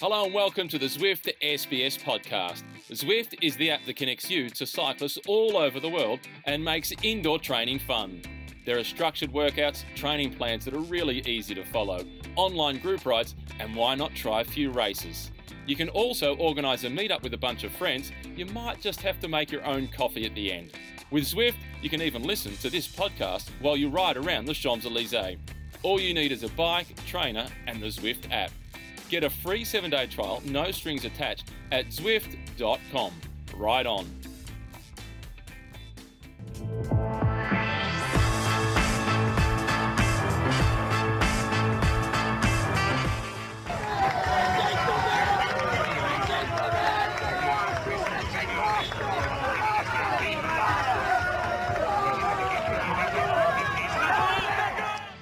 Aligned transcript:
Hello 0.00 0.24
and 0.24 0.34
welcome 0.34 0.66
to 0.66 0.76
the 0.76 0.86
Zwift 0.86 1.32
SBS 1.40 2.02
podcast. 2.02 2.64
Zwift 2.90 3.36
is 3.40 3.56
the 3.56 3.70
app 3.70 3.84
that 3.86 3.94
connects 3.94 4.28
you 4.28 4.50
to 4.50 4.66
cyclists 4.66 5.20
all 5.28 5.56
over 5.56 5.78
the 5.78 5.88
world 5.88 6.18
and 6.46 6.64
makes 6.64 6.92
indoor 7.04 7.38
training 7.38 7.78
fun. 7.78 8.20
There 8.66 8.76
are 8.76 8.82
structured 8.82 9.32
workouts, 9.32 9.84
training 9.94 10.34
plans 10.34 10.64
that 10.64 10.74
are 10.74 10.80
really 10.80 11.20
easy 11.20 11.54
to 11.54 11.64
follow, 11.64 12.04
online 12.34 12.78
group 12.80 13.06
rides, 13.06 13.36
and 13.60 13.76
why 13.76 13.94
not 13.94 14.16
try 14.16 14.40
a 14.40 14.44
few 14.44 14.72
races? 14.72 15.30
You 15.64 15.76
can 15.76 15.88
also 15.90 16.34
organise 16.38 16.82
a 16.82 16.88
meetup 16.88 17.22
with 17.22 17.34
a 17.34 17.38
bunch 17.38 17.62
of 17.62 17.70
friends. 17.70 18.10
You 18.34 18.46
might 18.46 18.80
just 18.80 19.00
have 19.02 19.20
to 19.20 19.28
make 19.28 19.52
your 19.52 19.64
own 19.64 19.86
coffee 19.86 20.26
at 20.26 20.34
the 20.34 20.50
end. 20.50 20.72
With 21.12 21.22
Zwift, 21.24 21.54
you 21.80 21.88
can 21.88 22.02
even 22.02 22.24
listen 22.24 22.56
to 22.56 22.68
this 22.68 22.88
podcast 22.88 23.48
while 23.60 23.76
you 23.76 23.88
ride 23.90 24.16
around 24.16 24.46
the 24.46 24.54
Champs 24.54 24.86
Elysees. 24.86 25.38
All 25.84 26.00
you 26.00 26.14
need 26.14 26.32
is 26.32 26.42
a 26.42 26.48
bike, 26.48 26.88
trainer, 27.06 27.46
and 27.68 27.80
the 27.80 27.86
Zwift 27.86 28.32
app. 28.32 28.50
Get 29.14 29.22
a 29.22 29.30
free 29.30 29.64
seven 29.64 29.92
day 29.92 30.08
trial, 30.08 30.42
no 30.44 30.72
strings 30.72 31.04
attached, 31.04 31.52
at 31.70 31.86
Zwift.com. 31.86 33.12
Ride 33.54 33.86
on. 33.86 34.06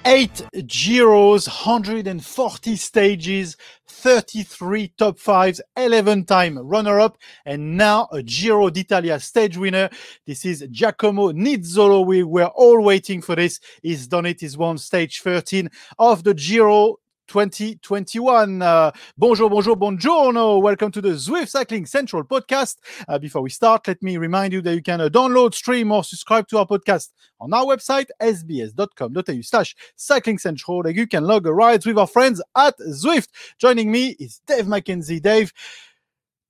Eight 0.05 0.41
Giros, 0.55 1.47
140 1.47 2.75
stages, 2.75 3.57
33 3.87 4.89
top 4.97 5.17
fives, 5.17 5.61
11 5.77 6.25
time 6.25 6.57
runner 6.57 6.99
up, 6.99 7.17
and 7.45 7.77
now 7.77 8.07
a 8.11 8.21
Giro 8.21 8.69
d'Italia 8.69 9.19
stage 9.19 9.57
winner. 9.57 9.89
This 10.25 10.45
is 10.45 10.65
Giacomo 10.71 11.31
Nizzolo. 11.31 12.05
We 12.05 12.23
were 12.23 12.47
all 12.47 12.81
waiting 12.81 13.21
for 13.21 13.35
this. 13.35 13.59
He's 13.81 14.07
done 14.07 14.25
it. 14.25 14.41
He's 14.41 14.57
won 14.57 14.77
stage 14.77 15.21
13 15.21 15.69
of 15.99 16.23
the 16.23 16.33
Giro 16.33 16.97
2021. 17.27 18.61
Uh, 18.61 18.91
bonjour, 19.17 19.49
bonjour, 19.49 19.75
buongiorno. 19.75 20.61
Welcome 20.61 20.91
to 20.91 21.01
the 21.01 21.09
Zwift 21.09 21.49
Cycling 21.49 21.85
Central 21.85 22.23
podcast. 22.23 22.77
Uh, 23.07 23.17
before 23.17 23.41
we 23.41 23.49
start, 23.49 23.87
let 23.87 24.01
me 24.01 24.17
remind 24.17 24.53
you 24.53 24.61
that 24.61 24.75
you 24.75 24.81
can 24.81 25.01
uh, 25.01 25.09
download, 25.09 25.53
stream, 25.53 25.91
or 25.91 26.03
subscribe 26.03 26.47
to 26.47 26.57
our 26.57 26.65
podcast 26.65 27.09
on 27.39 27.53
our 27.53 27.65
website, 27.65 28.07
sbs.com.au 28.21 29.41
slash 29.41 29.75
cycling 29.95 30.37
central. 30.37 30.87
You 30.89 31.07
can 31.07 31.23
log 31.23 31.47
a 31.47 31.53
ride 31.53 31.85
with 31.85 31.97
our 31.97 32.07
friends 32.07 32.41
at 32.57 32.77
Zwift. 32.79 33.29
Joining 33.57 33.91
me 33.91 34.15
is 34.19 34.41
Dave 34.45 34.65
McKenzie. 34.65 35.21
Dave, 35.21 35.53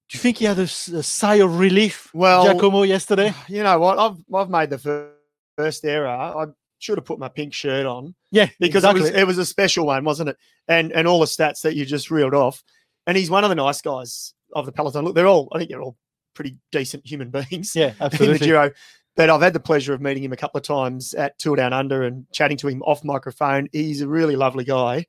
do 0.10 0.18
you 0.18 0.20
think 0.20 0.38
he 0.38 0.46
had 0.46 0.60
a, 0.60 0.64
a 0.64 0.68
sigh 0.68 1.36
of 1.36 1.60
relief, 1.60 2.14
well, 2.14 2.46
Giacomo, 2.46 2.84
yesterday? 2.84 3.34
You 3.48 3.64
know 3.64 3.80
what? 3.80 3.98
I've, 3.98 4.18
I've 4.34 4.50
made 4.50 4.70
the 4.70 5.10
first 5.58 5.86
error. 5.86 6.08
I 6.08 6.46
should 6.84 6.98
have 6.98 7.06
put 7.06 7.18
my 7.20 7.30
pink 7.30 7.54
shirt 7.54 7.86
on. 7.86 8.14
Yeah, 8.32 8.50
because 8.60 8.84
exactly. 8.84 9.02
it 9.02 9.14
was 9.14 9.22
it 9.22 9.28
was 9.28 9.38
a 9.38 9.46
special 9.46 9.86
one, 9.86 10.04
wasn't 10.04 10.30
it? 10.30 10.38
And 10.68 10.92
and 10.92 11.08
all 11.08 11.20
the 11.20 11.26
stats 11.26 11.62
that 11.62 11.76
you 11.76 11.86
just 11.86 12.12
reeled 12.12 12.34
off. 12.34 12.64
And 13.08 13.18
he's 13.18 13.30
one 13.30 13.44
of 13.44 13.50
the 13.50 13.56
nice 13.56 13.82
guys 13.82 14.34
of 14.54 14.66
the 14.66 14.72
peloton. 14.72 15.06
Look, 15.06 15.16
they're 15.16 15.28
all 15.28 15.48
I 15.54 15.58
think 15.58 15.70
they're 15.70 15.82
all 15.82 15.98
pretty 16.34 16.58
decent 16.72 17.06
human 17.06 17.30
beings. 17.50 17.76
Yeah, 17.76 17.94
absolutely. 18.02 18.36
In 18.36 18.40
the 18.40 18.46
Giro. 18.46 18.72
But 19.16 19.30
I've 19.30 19.42
had 19.42 19.54
the 19.54 19.60
pleasure 19.60 19.94
of 19.94 20.02
meeting 20.02 20.24
him 20.24 20.34
a 20.34 20.38
couple 20.38 20.58
of 20.58 20.64
times 20.64 21.14
at 21.14 21.38
Tour 21.38 21.56
Down 21.56 21.72
Under 21.72 22.04
and 22.04 22.26
chatting 22.34 22.58
to 22.58 22.68
him 22.68 22.82
off 22.82 23.04
microphone. 23.04 23.70
He's 23.72 24.02
a 24.02 24.08
really 24.08 24.36
lovely 24.36 24.64
guy. 24.64 25.06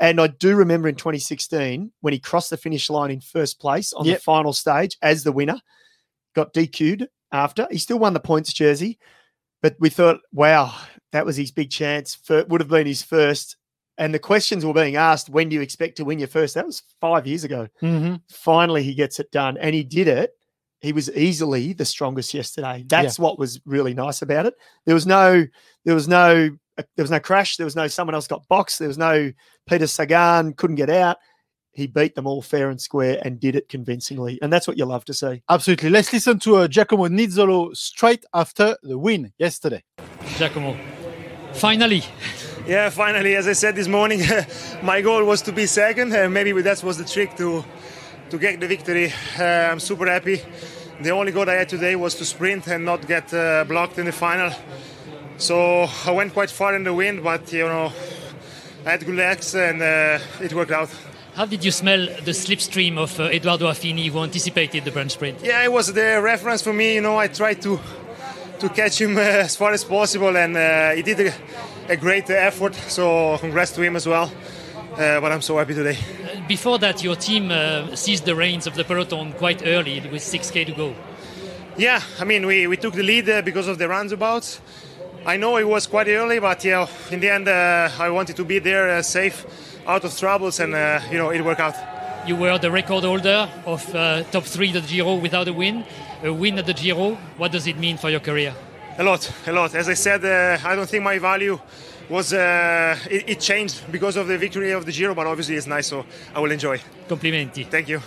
And 0.00 0.20
I 0.20 0.26
do 0.26 0.56
remember 0.56 0.88
in 0.88 0.96
2016 0.96 1.92
when 2.00 2.12
he 2.12 2.18
crossed 2.18 2.50
the 2.50 2.56
finish 2.56 2.90
line 2.90 3.10
in 3.12 3.20
first 3.20 3.60
place 3.60 3.92
on 3.92 4.06
Yep. 4.06 4.18
the 4.18 4.22
final 4.22 4.52
stage 4.52 4.96
as 5.02 5.22
the 5.22 5.32
winner, 5.32 5.60
got 6.34 6.52
DQ'd 6.52 7.08
after. 7.32 7.66
He 7.70 7.78
still 7.78 7.98
won 7.98 8.12
the 8.12 8.20
points 8.20 8.52
jersey, 8.52 8.98
but 9.62 9.76
we 9.80 9.88
thought, 9.90 10.20
wow, 10.32 10.74
that 11.12 11.26
was 11.26 11.36
his 11.36 11.50
big 11.50 11.70
chance. 11.70 12.14
For, 12.14 12.44
would 12.44 12.60
have 12.60 12.70
been 12.70 12.86
his 12.86 13.02
first. 13.02 13.56
And 13.96 14.14
the 14.14 14.18
questions 14.20 14.64
were 14.64 14.72
being 14.72 14.94
asked, 14.96 15.28
when 15.28 15.48
do 15.48 15.56
you 15.56 15.60
expect 15.60 15.96
to 15.96 16.04
win 16.04 16.20
your 16.20 16.28
first? 16.28 16.54
That 16.54 16.66
was 16.66 16.82
five 17.00 17.26
years 17.26 17.42
ago. 17.42 17.66
Mhm. 17.82 18.20
Finally, 18.30 18.84
he 18.84 18.94
gets 18.94 19.18
it 19.18 19.30
done, 19.32 19.56
and 19.58 19.74
he 19.74 19.82
did 19.82 20.06
it. 20.06 20.30
He 20.80 20.92
was 20.92 21.10
easily 21.16 21.72
the 21.72 21.84
strongest 21.84 22.32
yesterday. 22.32 22.84
That's 22.86 23.18
what 23.18 23.38
was 23.40 23.60
really 23.64 23.94
nice 23.94 24.22
about 24.22 24.46
it. 24.46 24.54
There 24.86 24.94
was 24.94 25.06
no, 25.06 25.44
there 25.84 25.96
was 25.96 26.06
no, 26.06 26.50
uh, 26.78 26.82
there 26.94 27.02
was 27.02 27.10
no 27.10 27.18
crash. 27.18 27.56
There 27.56 27.66
was 27.66 27.74
no 27.74 27.88
someone 27.88 28.14
else 28.14 28.28
got 28.28 28.46
boxed. 28.46 28.78
There 28.78 28.86
was 28.86 28.98
no 28.98 29.32
Peter 29.68 29.88
Sagan 29.88 30.52
couldn't 30.54 30.76
get 30.76 30.90
out. 30.90 31.16
He 31.72 31.86
beat 31.86 32.14
them 32.14 32.26
all 32.26 32.42
fair 32.42 32.70
and 32.70 32.80
square 32.80 33.20
and 33.24 33.38
did 33.38 33.54
it 33.54 33.68
convincingly, 33.68 34.38
and 34.42 34.52
that's 34.52 34.66
what 34.66 34.78
you 34.78 34.84
love 34.84 35.04
to 35.06 35.14
see. 35.14 35.42
Absolutely. 35.48 35.90
Let's 35.90 36.12
listen 36.12 36.38
to 36.40 36.56
uh, 36.56 36.68
Giacomo 36.68 37.08
Nizzolo 37.08 37.76
straight 37.76 38.24
after 38.34 38.76
the 38.82 38.98
win 38.98 39.32
yesterday. 39.38 39.84
Giacomo. 40.36 40.76
Finally, 41.52 42.02
Yeah, 42.66 42.90
finally, 42.90 43.34
as 43.34 43.48
I 43.48 43.54
said 43.54 43.74
this 43.76 43.88
morning, 43.88 44.20
my 44.82 45.00
goal 45.00 45.24
was 45.24 45.40
to 45.42 45.52
be 45.52 45.66
second. 45.66 46.14
Uh, 46.14 46.28
maybe 46.28 46.52
that 46.62 46.82
was 46.84 46.98
the 46.98 47.04
trick 47.04 47.34
to 47.36 47.64
to 48.30 48.38
get 48.38 48.60
the 48.60 48.66
victory. 48.66 49.12
Uh, 49.38 49.72
I'm 49.72 49.80
super 49.80 50.06
happy. 50.06 50.42
The 51.00 51.10
only 51.10 51.32
goal 51.32 51.48
I 51.48 51.54
had 51.54 51.68
today 51.68 51.96
was 51.96 52.14
to 52.16 52.24
sprint 52.24 52.66
and 52.66 52.84
not 52.84 53.06
get 53.06 53.32
uh, 53.32 53.64
blocked 53.64 53.98
in 53.98 54.04
the 54.06 54.12
final. 54.12 54.52
So 55.38 55.88
I 56.06 56.10
went 56.10 56.34
quite 56.34 56.50
far 56.50 56.74
in 56.74 56.84
the 56.84 56.92
wind, 56.92 57.22
but 57.22 57.52
you 57.52 57.66
know, 57.66 57.92
I 58.84 58.90
had 58.90 59.06
good 59.06 59.14
legs 59.14 59.54
and 59.54 59.80
uh, 59.80 60.18
it 60.42 60.52
worked 60.52 60.72
out. 60.72 60.90
How 61.38 61.46
did 61.46 61.64
you 61.64 61.70
smell 61.70 62.08
the 62.24 62.32
slipstream 62.32 62.98
of 62.98 63.20
uh, 63.20 63.30
Edoardo 63.30 63.70
Affini 63.70 64.10
who 64.10 64.18
anticipated 64.24 64.84
the 64.84 64.90
French 64.90 65.12
sprint? 65.12 65.38
Yeah, 65.40 65.62
it 65.62 65.70
was 65.70 65.92
the 65.92 66.20
reference 66.20 66.62
for 66.62 66.72
me. 66.72 66.96
You 66.96 67.00
know, 67.00 67.16
I 67.16 67.28
tried 67.28 67.62
to 67.62 67.78
to 68.58 68.68
catch 68.70 69.00
him 69.00 69.16
uh, 69.16 69.20
as 69.20 69.54
far 69.54 69.70
as 69.70 69.84
possible, 69.84 70.36
and 70.36 70.56
uh, 70.56 70.90
he 70.96 71.02
did 71.02 71.20
a, 71.20 71.32
a 71.90 71.96
great 71.96 72.28
effort. 72.28 72.74
So 72.74 73.38
congrats 73.38 73.70
to 73.76 73.82
him 73.82 73.94
as 73.94 74.04
well. 74.04 74.32
Uh, 74.94 75.20
but 75.20 75.30
I'm 75.30 75.40
so 75.40 75.58
happy 75.58 75.74
today. 75.74 75.96
Before 76.48 76.76
that, 76.80 77.04
your 77.04 77.14
team 77.14 77.52
uh, 77.52 77.94
seized 77.94 78.24
the 78.24 78.34
reins 78.34 78.66
of 78.66 78.74
the 78.74 78.82
peloton 78.82 79.32
quite 79.34 79.64
early 79.64 80.00
with 80.00 80.22
6k 80.22 80.66
to 80.66 80.72
go. 80.72 80.92
Yeah, 81.76 82.02
I 82.18 82.24
mean, 82.24 82.46
we, 82.46 82.66
we 82.66 82.76
took 82.76 82.94
the 82.94 83.04
lead 83.04 83.28
uh, 83.28 83.42
because 83.42 83.68
of 83.68 83.78
the 83.78 83.86
roundabouts. 83.86 84.60
I 85.24 85.36
know 85.36 85.56
it 85.56 85.68
was 85.68 85.86
quite 85.86 86.08
early, 86.08 86.40
but 86.40 86.64
yeah, 86.64 86.88
in 87.12 87.20
the 87.20 87.30
end, 87.30 87.46
uh, 87.46 87.90
I 87.96 88.10
wanted 88.10 88.34
to 88.36 88.44
be 88.44 88.58
there 88.58 88.90
uh, 88.90 89.02
safe, 89.02 89.46
out 89.88 90.04
of 90.04 90.16
troubles, 90.16 90.60
and 90.60 90.74
uh, 90.74 91.00
you 91.10 91.16
know, 91.16 91.30
it 91.30 91.42
worked 91.42 91.60
out. 91.60 91.74
You 92.26 92.36
were 92.36 92.58
the 92.58 92.70
record 92.70 93.04
holder 93.04 93.48
of 93.64 93.94
uh, 93.94 94.22
top 94.24 94.44
three 94.44 94.68
at 94.68 94.74
the 94.74 94.80
Giro 94.88 95.14
without 95.14 95.48
a 95.48 95.52
win. 95.52 95.84
A 96.22 96.32
win 96.32 96.58
at 96.58 96.66
the 96.66 96.74
Giro, 96.74 97.14
what 97.38 97.52
does 97.52 97.66
it 97.66 97.78
mean 97.78 97.96
for 97.96 98.10
your 98.10 98.20
career? 98.20 98.54
A 98.98 99.02
lot, 99.02 99.32
a 99.46 99.52
lot. 99.52 99.74
As 99.74 99.88
I 99.88 99.94
said, 99.94 100.24
uh, 100.24 100.58
I 100.68 100.74
don't 100.74 100.88
think 100.88 101.02
my 101.02 101.18
value 101.18 101.58
was 102.10 102.32
uh, 102.32 102.96
it, 103.10 103.28
it 103.28 103.40
changed 103.40 103.90
because 103.90 104.16
of 104.16 104.26
the 104.26 104.36
victory 104.36 104.72
of 104.72 104.84
the 104.84 104.92
Giro, 104.92 105.14
but 105.14 105.26
obviously 105.26 105.56
it's 105.56 105.66
nice, 105.66 105.86
so 105.86 106.04
I 106.34 106.40
will 106.40 106.50
enjoy. 106.50 106.80
Complimenti. 107.08 107.66
Thank 107.66 107.88
you. 107.88 108.02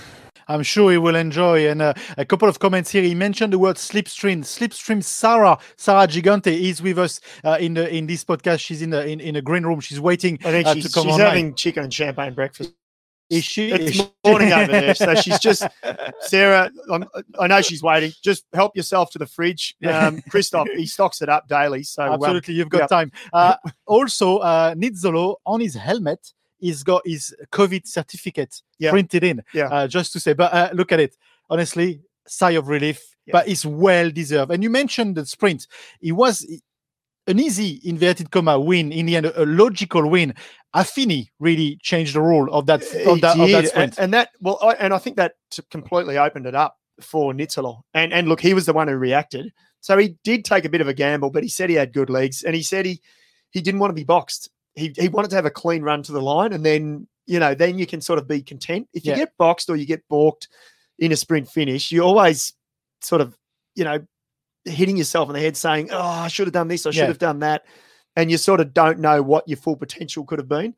I'm 0.51 0.63
sure 0.63 0.91
he 0.91 0.97
will 0.97 1.15
enjoy. 1.15 1.69
And 1.69 1.81
uh, 1.81 1.93
a 2.17 2.25
couple 2.25 2.49
of 2.49 2.59
comments 2.59 2.91
here. 2.91 3.03
He 3.03 3.15
mentioned 3.15 3.53
the 3.53 3.59
word 3.59 3.77
slipstream. 3.77 4.41
Slipstream 4.41 5.03
Sarah, 5.03 5.57
Sarah 5.77 6.07
Gigante 6.07 6.47
is 6.47 6.81
with 6.81 6.99
us 6.99 7.21
uh, 7.43 7.57
in 7.59 7.73
the 7.73 7.93
in 7.93 8.07
this 8.07 8.23
podcast. 8.23 8.59
She's 8.59 8.81
in 8.81 8.89
the 8.89 9.07
in, 9.07 9.19
in 9.19 9.35
a 9.35 9.41
green 9.41 9.63
room. 9.63 9.79
She's 9.79 9.99
waiting 9.99 10.37
I 10.45 10.51
think 10.51 10.67
uh, 10.67 10.73
she's, 10.75 10.87
to 10.87 10.91
come 10.91 11.07
she's 11.07 11.17
having 11.17 11.55
chicken 11.55 11.83
and 11.83 11.93
champagne 11.93 12.33
breakfast. 12.33 12.73
Is 13.31 13.45
she? 13.45 13.71
It's 13.71 13.83
Is 13.83 13.95
she- 13.95 14.11
morning 14.25 14.51
over 14.51 14.69
there, 14.69 14.93
so 14.93 15.15
she's 15.15 15.39
just 15.49 15.65
Sarah. 16.19 16.69
I'm, 16.91 17.05
I 17.39 17.47
know 17.47 17.61
she's 17.61 17.81
waiting. 17.81 18.11
Just 18.21 18.45
help 18.53 18.75
yourself 18.75 19.09
to 19.11 19.19
the 19.19 19.25
fridge. 19.25 19.73
Um, 19.87 20.21
Christophe, 20.29 20.67
he 20.75 20.85
stocks 20.97 21.21
it 21.21 21.29
up 21.29 21.47
daily. 21.47 21.83
So 21.83 22.03
um, 22.03 22.13
Absolutely, 22.15 22.55
you've 22.55 22.69
got 22.69 22.81
yeah. 22.81 22.87
time. 22.87 23.11
Uh, 23.31 23.55
also, 23.85 24.39
uh, 24.39 24.75
Nizzolo 24.75 25.37
on 25.45 25.61
his 25.61 25.75
helmet, 25.75 26.33
he's 26.61 26.83
got 26.83 27.01
his 27.05 27.35
COVID 27.51 27.85
certificate 27.87 28.61
Yeah. 28.79 28.91
printed 28.91 29.23
in. 29.23 29.43
Yeah. 29.53 29.67
Uh, 29.67 29.87
just 29.87 30.13
to 30.13 30.19
say, 30.19 30.33
but 30.33 30.53
uh, 30.53 30.69
look 30.73 30.91
at 30.93 30.99
it. 31.01 31.17
Honestly, 31.49 32.01
sigh 32.25 32.51
of 32.51 32.69
relief. 32.69 33.01
Yeah. 33.25 33.33
But 33.33 33.47
it's 33.49 33.65
well 33.65 34.09
deserved. 34.09 34.51
And 34.51 34.63
you 34.63 34.69
mentioned 34.69 35.15
the 35.15 35.25
sprint. 35.25 35.67
It 36.01 36.13
was 36.13 36.45
an 37.27 37.39
easy 37.39 37.79
inverted 37.83 38.31
comma 38.31 38.59
win 38.59 38.91
in 38.91 39.05
the 39.05 39.15
end, 39.15 39.25
a 39.27 39.45
logical 39.45 40.09
win. 40.09 40.33
Affini 40.75 41.29
really 41.39 41.77
changed 41.81 42.15
the 42.15 42.21
rule 42.21 42.51
of 42.53 42.65
that 42.65 42.81
of 43.05 43.21
that, 43.21 43.39
of 43.39 43.49
that 43.49 43.57
and, 43.57 43.67
sprint. 43.67 43.99
and 43.99 44.13
that 44.13 44.29
well, 44.39 44.57
I, 44.61 44.73
and 44.73 44.93
I 44.93 44.97
think 44.97 45.17
that 45.17 45.33
completely 45.69 46.17
opened 46.17 46.45
it 46.47 46.55
up 46.55 46.77
for 46.99 47.33
Nizzolo. 47.33 47.81
And 47.93 48.13
and 48.13 48.27
look, 48.27 48.41
he 48.41 48.53
was 48.53 48.65
the 48.65 48.73
one 48.73 48.87
who 48.87 48.95
reacted. 48.95 49.51
So 49.81 49.97
he 49.97 50.15
did 50.23 50.45
take 50.45 50.65
a 50.65 50.69
bit 50.69 50.81
of 50.81 50.87
a 50.87 50.93
gamble, 50.93 51.29
but 51.29 51.43
he 51.43 51.49
said 51.49 51.69
he 51.69 51.75
had 51.75 51.93
good 51.93 52.09
legs, 52.09 52.43
and 52.43 52.55
he 52.55 52.63
said 52.63 52.85
he 52.85 53.01
he 53.51 53.61
didn't 53.61 53.79
want 53.79 53.91
to 53.91 53.95
be 53.95 54.03
boxed. 54.03 54.49
He 54.75 54.93
he 54.97 55.09
wanted 55.09 55.29
to 55.31 55.35
have 55.35 55.45
a 55.45 55.49
clean 55.51 55.81
run 55.81 56.03
to 56.03 56.11
the 56.11 56.21
line, 56.21 56.53
and 56.53 56.65
then 56.65 57.07
you 57.25 57.39
know 57.39 57.53
then 57.53 57.77
you 57.77 57.85
can 57.85 58.01
sort 58.01 58.19
of 58.19 58.27
be 58.27 58.41
content. 58.41 58.87
If 58.93 59.05
you 59.05 59.11
Yeah. 59.11 59.17
get 59.17 59.37
boxed 59.37 59.69
or 59.69 59.75
you 59.75 59.85
get 59.85 60.07
balked 60.09 60.47
in 60.99 61.11
a 61.11 61.15
sprint 61.15 61.49
finish, 61.49 61.91
you 61.91 62.01
always 62.01 62.53
sort 63.01 63.21
of 63.21 63.37
you 63.75 63.83
know 63.83 63.99
hitting 64.65 64.95
yourself 64.97 65.27
in 65.29 65.33
the 65.33 65.41
head, 65.41 65.57
saying, 65.57 65.89
"Oh, 65.91 65.99
I 65.99 66.27
should 66.27 66.47
have 66.47 66.53
done 66.53 66.67
this. 66.67 66.85
I 66.85 66.91
should 66.91 66.99
Yeah. 67.01 67.07
have 67.07 67.17
done 67.19 67.39
that," 67.39 67.65
and 68.15 68.31
you 68.31 68.37
sort 68.37 68.59
of 68.59 68.73
don't 68.73 68.99
know 68.99 69.21
what 69.21 69.47
your 69.47 69.57
full 69.57 69.75
potential 69.75 70.23
could 70.25 70.39
have 70.39 70.47
been. 70.49 70.75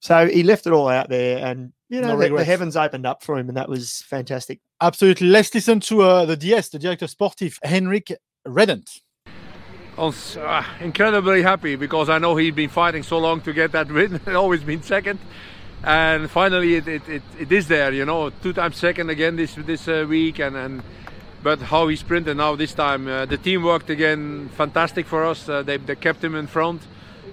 So 0.00 0.28
he 0.28 0.42
left 0.42 0.66
it 0.66 0.72
all 0.72 0.88
out 0.88 1.08
there, 1.08 1.44
and 1.44 1.72
you 1.88 2.00
know 2.00 2.16
No 2.16 2.18
the, 2.18 2.36
the 2.36 2.44
heavens 2.44 2.76
opened 2.76 3.06
up 3.06 3.22
for 3.22 3.38
him, 3.38 3.48
and 3.48 3.56
that 3.56 3.68
was 3.68 4.02
fantastic. 4.02 4.60
Absolutely. 4.80 5.28
Let's 5.28 5.54
listen 5.54 5.80
to 5.80 6.02
uh, 6.02 6.24
the 6.26 6.36
DS, 6.36 6.68
the 6.68 6.78
director 6.78 7.06
sportif, 7.06 7.58
Hendrik 7.62 8.12
Redant. 8.46 9.00
Uh, 9.98 10.62
incredibly 10.80 11.40
happy 11.40 11.74
because 11.74 12.10
I 12.10 12.18
know 12.18 12.36
he'd 12.36 12.54
been 12.54 12.68
fighting 12.68 13.02
so 13.02 13.16
long 13.16 13.40
to 13.40 13.52
get 13.54 13.72
that 13.72 13.88
win, 13.90 14.20
always 14.28 14.62
been 14.62 14.82
second, 14.82 15.18
and 15.82 16.30
finally 16.30 16.74
it, 16.74 16.86
it, 16.86 17.08
it, 17.08 17.22
it 17.38 17.50
is 17.50 17.66
there. 17.66 17.90
You 17.92 18.04
know, 18.04 18.28
two 18.28 18.52
times 18.52 18.76
second 18.76 19.08
again 19.08 19.36
this 19.36 19.54
this 19.54 19.88
uh, 19.88 20.04
week, 20.06 20.38
and, 20.38 20.54
and 20.54 20.82
but 21.42 21.60
how 21.60 21.88
he 21.88 21.96
sprinted 21.96 22.36
now 22.36 22.56
this 22.56 22.74
time, 22.74 23.08
uh, 23.08 23.24
the 23.24 23.38
team 23.38 23.62
worked 23.62 23.88
again 23.88 24.50
fantastic 24.50 25.06
for 25.06 25.24
us. 25.24 25.48
Uh, 25.48 25.62
they, 25.62 25.78
they 25.78 25.96
kept 25.96 26.22
him 26.22 26.34
in 26.34 26.46
front, 26.46 26.82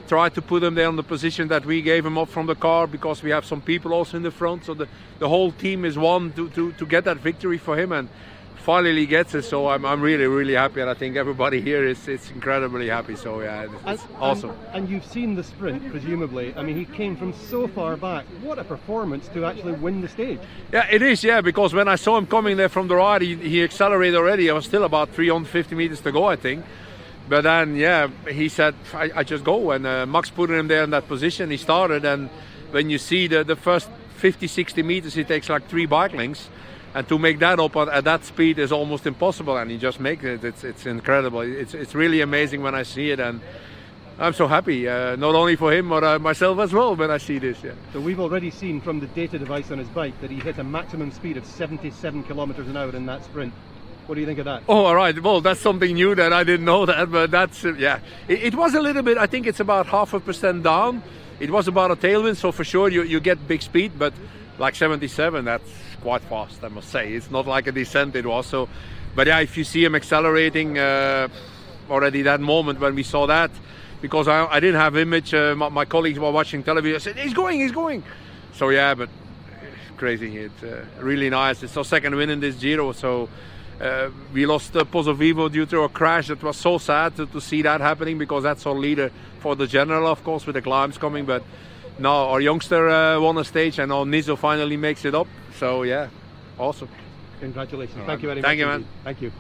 tried 0.08 0.34
to 0.36 0.42
put 0.42 0.64
him 0.64 0.76
there 0.76 0.88
on 0.88 0.96
the 0.96 1.04
position 1.04 1.50
that 1.50 1.66
we 1.66 1.82
gave 1.82 2.06
him 2.06 2.18
up 2.18 2.30
from 2.30 2.46
the 2.46 2.56
car 2.56 2.88
because 2.88 3.22
we 3.22 3.32
have 3.32 3.44
some 3.44 3.60
people 3.60 3.92
also 3.92 4.16
in 4.16 4.24
the 4.24 4.32
front. 4.32 4.64
So 4.64 4.74
the, 4.74 4.88
the 5.20 5.28
whole 5.28 5.52
team 5.52 5.84
is 5.84 5.98
one 5.98 6.32
to, 6.34 6.48
to, 6.52 6.72
to 6.72 6.86
get 6.86 7.04
that 7.04 7.18
victory 7.18 7.58
for 7.58 7.78
him 7.78 7.92
and 7.92 8.08
finally 8.64 9.06
gets 9.06 9.36
it. 9.36 9.44
So 9.44 9.68
I'm, 9.68 9.86
I'm 9.86 10.02
really 10.02 10.26
really 10.26 10.54
happy, 10.54 10.82
and 10.82 10.90
I 10.90 10.94
think 10.94 11.16
everybody 11.16 11.62
here 11.62 11.86
is 11.86 12.08
is 12.08 12.32
incredibly 12.32 12.90
happy. 12.90 13.16
So 13.16 13.42
yeah, 13.42 13.64
it's, 13.64 14.04
it's 14.04 14.14
awesome. 14.20 14.52
And, 14.52 14.76
and 14.76 14.90
you've 14.90 15.06
seen 15.06 15.36
the 15.36 15.44
sprint, 15.44 15.90
presumably. 15.92 16.54
I 16.56 16.64
mean, 16.64 16.78
he 16.78 16.86
came 16.86 17.16
from 17.16 17.34
so 17.34 17.68
far 17.68 17.98
back. 17.98 18.26
What 18.42 18.60
a 18.60 18.64
performance 18.64 19.28
to 19.30 19.46
actually 19.46 19.74
win 19.74 20.02
the 20.02 20.08
stage. 20.08 20.40
Yeah, 20.72 20.88
it 20.90 21.02
is. 21.02 21.24
Yeah, 21.24 21.42
because 21.42 21.74
when 21.74 21.88
I 21.88 21.96
saw 21.96 22.18
him 22.18 22.26
coming 22.26 22.58
there 22.58 22.70
from 22.70 22.88
the 22.88 22.96
right, 22.96 23.22
he, 23.22 23.36
he 23.36 23.64
accelerated 23.64 24.16
already. 24.16 24.50
I 24.50 24.54
was 24.54 24.66
still 24.66 24.84
about 24.84 25.10
350 25.10 25.76
meters 25.76 26.02
to 26.02 26.12
go, 26.12 26.26
I 26.26 26.36
think. 26.36 26.66
But 27.30 27.42
then, 27.42 27.76
yeah, 27.76 28.10
he 28.30 28.50
said, 28.50 28.76
I, 28.94 29.12
I 29.16 29.24
just 29.24 29.44
go. 29.44 29.72
And 29.72 29.88
uh, 29.88 30.06
Max 30.06 30.30
put 30.30 30.50
him 30.50 30.68
there 30.68 30.84
in 30.84 30.90
that 30.90 31.08
position. 31.08 31.50
He 31.52 31.58
started. 31.58 32.04
And 32.04 32.30
when 32.72 32.90
you 32.90 32.98
see 32.98 33.28
the, 33.28 33.44
the 33.44 33.56
first 33.56 33.90
50, 34.18 34.48
60 34.48 34.84
meters, 34.84 35.14
he 35.14 35.24
takes 35.24 35.50
like 35.50 35.68
three 35.68 35.86
bike 35.86 36.14
links. 36.14 36.50
And 36.96 37.08
to 37.08 37.18
make 37.18 37.40
that 37.40 37.60
up 37.60 37.76
at, 37.76 37.90
at 37.90 38.04
that 38.04 38.24
speed 38.24 38.60
is 38.60 38.72
almost 38.72 39.08
impossible. 39.08 39.58
And 39.58 39.72
he 39.72 39.78
just 39.78 40.00
makes 40.00 40.24
it. 40.24 40.44
It's, 40.44 40.64
it's 40.64 40.86
incredible. 40.86 41.42
It's, 41.42 41.74
it's 41.74 41.96
really 41.96 42.22
amazing 42.22 42.62
when 42.62 42.76
I 42.76 42.84
see 42.84 43.12
it. 43.12 43.20
And 43.20 43.42
I'm 44.20 44.34
so 44.34 44.48
happy, 44.48 44.88
uh, 44.88 45.16
not 45.16 45.34
only 45.34 45.56
for 45.56 45.74
him, 45.74 45.90
but 45.90 46.04
uh, 46.04 46.20
myself 46.20 46.60
as 46.60 46.72
well 46.72 46.96
when 46.96 47.10
I 47.10 47.18
see 47.18 47.40
this. 47.40 47.64
Yeah. 47.64 47.72
So 47.94 48.00
we've 48.00 48.20
already 48.20 48.52
seen 48.52 48.80
from 48.80 49.00
the 49.00 49.08
data 49.08 49.40
device 49.40 49.72
on 49.72 49.80
his 49.80 49.88
bike 49.90 50.20
that 50.22 50.30
he 50.30 50.40
hit 50.40 50.60
a 50.60 50.64
maximum 50.64 51.12
speed 51.12 51.36
of 51.36 51.46
77 51.46 52.24
kilometers 52.24 52.68
an 52.68 52.78
hour 52.78 52.96
in 52.96 53.08
that 53.08 53.26
sprint. 53.26 53.54
What 54.06 54.16
do 54.16 54.22
you 54.22 54.28
think 54.28 54.40
of 54.40 54.46
that? 54.46 54.64
Oh, 54.68 54.86
all 54.86 54.96
right. 54.96 55.18
Well, 55.20 55.42
that's 55.42 55.62
something 55.62 55.94
new 55.94 56.14
that 56.14 56.32
I 56.32 56.44
didn't 56.44 56.66
know 56.66 56.86
that, 56.92 57.12
but 57.12 57.32
that's 57.32 57.66
uh, 57.66 57.74
yeah. 57.74 58.00
It, 58.28 58.44
it 58.44 58.56
was 58.56 58.76
a 58.76 58.82
little 58.82 59.02
bit. 59.02 59.18
I 59.18 59.26
think 59.26 59.48
it's 59.48 59.60
about 59.60 59.88
half 59.88 60.14
a 60.14 60.20
percent 60.20 60.62
down. 60.62 61.02
It 61.40 61.50
was 61.50 61.68
about 61.68 61.90
a 61.90 61.96
tailwind, 61.96 62.36
so 62.36 62.52
for 62.52 62.64
sure 62.64 62.90
you, 62.90 63.02
you 63.02 63.20
get 63.20 63.48
big 63.48 63.64
speed, 63.64 63.94
but 63.98 64.14
like 64.60 64.76
77, 64.76 65.46
that's 65.46 65.68
quite 66.04 66.22
fast, 66.22 66.64
I 66.64 66.68
must 66.68 66.90
say. 66.90 67.14
It's 67.14 67.32
not 67.32 67.48
like 67.48 67.66
a 67.68 67.72
descent 67.72 68.16
it 68.16 68.26
was. 68.26 68.46
So, 68.46 68.68
but 69.16 69.26
yeah, 69.28 69.40
if 69.40 69.58
you 69.58 69.64
see 69.64 69.84
him 69.84 69.96
accelerating 69.96 70.78
uh, 70.78 71.30
already 71.90 72.24
that 72.24 72.42
moment 72.42 72.80
when 72.80 72.94
we 72.94 73.04
saw 73.04 73.26
that, 73.28 73.52
because 74.02 74.28
I, 74.28 74.46
I 74.46 74.60
didn't 74.60 74.82
have 74.82 74.98
image, 74.98 75.34
uh, 75.34 75.56
my, 75.56 75.70
my 75.70 75.86
colleagues 75.86 76.20
were 76.20 76.32
watching 76.32 76.62
television. 76.62 76.96
I 76.96 77.00
said 77.00 77.18
he's 77.18 77.34
going, 77.34 77.62
he's 77.62 77.72
going. 77.72 78.04
So 78.54 78.70
yeah, 78.70 78.94
but 78.94 79.10
crazy. 79.98 80.38
It's 80.38 80.62
uh, 80.62 80.86
really 81.00 81.30
nice. 81.30 81.64
It's 81.64 81.78
our 81.78 81.86
second 81.86 82.16
win 82.16 82.30
in 82.30 82.40
this 82.40 82.56
Giro, 82.56 82.92
so. 82.92 83.30
Uh, 83.82 84.12
we 84.32 84.46
lost 84.46 84.78
uh, 84.78 84.86
Pozzovivo 84.86 85.52
due 85.52 85.66
to 85.66 85.82
a 85.82 85.90
crash. 85.90 86.30
It 86.30 86.42
was 86.44 86.56
so 86.56 86.78
sad 86.78 87.16
to, 87.18 87.26
to 87.26 87.42
see 87.42 87.64
that 87.64 87.82
happening 87.82 88.18
because 88.20 88.44
that's 88.44 88.66
our 88.68 88.76
leader 88.76 89.12
for 89.40 89.56
the 89.56 89.68
general, 89.68 90.08
of 90.08 90.24
course, 90.24 90.46
with 90.46 90.54
the 90.54 90.62
climbs 90.62 90.98
coming. 90.98 91.26
But 91.26 91.44
now 91.98 92.30
our 92.30 92.40
youngster 92.40 92.88
uh, 92.88 93.20
won 93.20 93.38
a 93.40 93.44
stage, 93.44 93.80
and 93.80 93.90
now 93.90 94.06
Nizo 94.06 94.38
finally 94.38 94.78
makes 94.78 95.06
it 95.06 95.16
up. 95.16 95.28
So 95.58 95.84
yeah, 95.84 96.10
awesome. 96.58 96.90
Congratulations. 97.40 98.00
All 98.00 98.06
Thank 98.06 98.22
you 98.24 98.30
right. 98.30 98.42
very 98.42 98.42
Thank 98.42 98.60
much. 98.60 98.60
you, 98.60 98.66
man. 98.68 98.76
indeed. 98.76 98.90
Thank 99.04 99.22
you. 99.22 99.32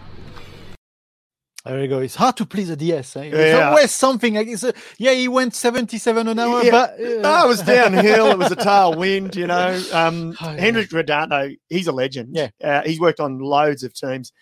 There 1.65 1.81
you 1.81 1.87
go. 1.87 1.99
It's 1.99 2.15
hard 2.15 2.35
to 2.37 2.45
please 2.45 2.69
a 2.69 2.75
DS. 2.75 3.15
Eh? 3.15 3.29
There's 3.29 3.57
Yeah. 3.57 3.69
always 3.69 3.91
something. 3.91 4.33
Like 4.33 4.47
it's 4.47 4.63
a, 4.63 4.73
yeah, 4.97 5.13
he 5.13 5.29
went 5.29 5.55
77 5.55 6.27
an 6.27 6.37
hour, 6.37 6.61
Yeah. 6.61 6.71
but 6.71 6.93
uh, 6.95 7.21
No, 7.21 7.45
it 7.45 7.47
was 7.47 7.61
downhill. 7.61 8.31
it 8.31 8.37
was 8.37 8.51
a 8.51 8.55
tailwind, 8.57 9.35
you 9.37 9.47
know. 9.47 9.81
Um, 9.93 10.35
Oh, 10.41 10.51
yeah. 10.51 10.59
Hendrik 10.59 10.91
Redant, 10.91 11.57
he's 11.69 11.87
a 11.87 11.93
legend. 11.93 12.35
Yeah. 12.35 12.49
Uh, 12.61 12.81
he's 12.83 12.99
worked 12.99 13.21
on 13.21 13.39
loads 13.39 13.83
of 13.83 13.93
teams. 13.93 14.33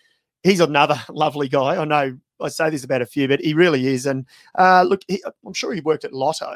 He's 0.42 0.60
another 0.62 1.00
lovely 1.10 1.48
guy. 1.48 1.80
I 1.80 1.86
know 1.86 2.18
I 2.42 2.48
say 2.50 2.72
this 2.72 2.84
about 2.84 3.04
a 3.04 3.06
few, 3.06 3.28
but 3.28 3.40
he 3.40 3.54
really 3.54 3.86
is. 3.86 4.08
And 4.08 4.26
uh, 4.58 4.82
look, 4.82 5.02
he, 5.08 5.24
I'm 5.46 5.54
sure 5.54 5.74
he 5.74 5.82
worked 5.82 6.06
at 6.06 6.14
Lotto 6.14 6.56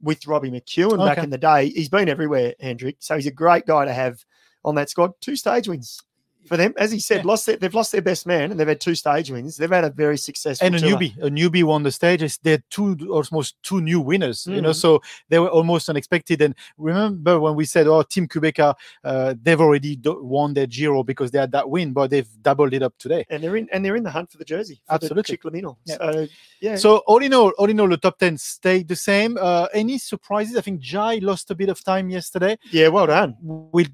with 0.00 0.26
Robbie 0.26 0.50
McEwen 0.50 1.04
back 1.04 1.18
in 1.18 1.28
the 1.28 1.36
day. 1.36 1.68
He's 1.68 1.90
been 1.90 2.08
everywhere, 2.08 2.54
Hendrik. 2.60 2.96
So 3.00 3.14
he's 3.16 3.26
a 3.26 3.30
great 3.30 3.66
guy 3.66 3.84
to 3.84 3.92
have 3.92 4.24
on 4.68 4.74
that 4.76 4.90
squad. 4.90 5.12
Two 5.20 5.36
stage 5.36 5.66
wins 5.68 6.00
for 6.46 6.56
them. 6.56 6.72
As 6.78 6.90
he 6.90 6.98
said, 6.98 7.18
Yeah. 7.18 7.26
lost 7.32 7.44
their, 7.46 7.56
they've 7.56 7.74
lost 7.74 7.92
their 7.92 8.00
best 8.00 8.24
man 8.26 8.50
and 8.50 8.58
they've 8.58 8.66
had 8.74 8.80
two 8.80 8.94
stage 8.94 9.30
wins. 9.30 9.58
They've 9.58 9.68
had 9.70 9.84
a 9.84 9.90
very 9.90 10.16
successful 10.16 10.64
and 10.66 10.74
a 10.76 10.78
tour. 10.80 10.90
newbie, 10.96 11.18
a 11.18 11.28
newbie 11.28 11.62
won 11.64 11.82
the 11.82 11.90
stages. 11.92 12.38
They're 12.42 12.62
two 12.70 12.96
almost 13.10 13.56
two 13.62 13.80
new 13.82 14.00
winners, 14.00 14.46
you 14.46 14.62
know. 14.62 14.70
Mhm. 14.70 14.74
So 14.84 15.02
they 15.28 15.38
were 15.40 15.50
almost 15.50 15.90
unexpected. 15.90 16.40
And 16.40 16.54
remember 16.78 17.38
when 17.38 17.54
we 17.54 17.66
said, 17.66 17.86
"Oh, 17.86 18.02
Team 18.02 18.26
Qhubeka, 18.28 18.74
uh, 19.04 19.34
they've 19.42 19.60
already 19.60 19.96
do- 19.96 20.22
won 20.22 20.54
their 20.54 20.66
Giro 20.66 21.02
because 21.02 21.30
they 21.32 21.38
had 21.38 21.52
that 21.52 21.68
win, 21.68 21.92
but 21.92 22.08
they've 22.10 22.28
doubled 22.40 22.72
it 22.72 22.82
up 22.82 22.94
today." 22.98 23.26
And 23.28 23.42
they're 23.42 23.56
in 23.56 23.68
and 23.72 23.84
they're 23.84 23.96
in 23.96 24.04
the 24.04 24.10
hunt 24.10 24.30
for 24.30 24.38
the 24.38 24.44
jersey. 24.46 24.76
For 24.86 24.94
Absolutely. 24.94 25.38
The 25.42 25.76
Yeah. 25.84 25.96
So 25.96 26.26
yeah. 26.62 26.76
So 26.76 26.96
all 27.10 27.18
in 27.22 27.34
all, 27.34 27.50
all 27.58 27.68
in 27.68 27.78
all, 27.80 27.88
the 27.88 27.98
top 27.98 28.18
ten 28.18 28.38
stayed 28.38 28.88
the 28.88 28.96
same. 28.96 29.36
Uh, 29.38 29.66
any 29.74 29.98
surprises? 29.98 30.56
I 30.56 30.62
think 30.62 30.80
Jai 30.80 31.16
lost 31.20 31.50
a 31.50 31.54
bit 31.54 31.68
of 31.68 31.84
time 31.84 32.08
yesterday. 32.08 32.56
yeah, 32.70 32.88
well 32.88 33.06
done. 33.06 33.36
We'll 33.42 33.84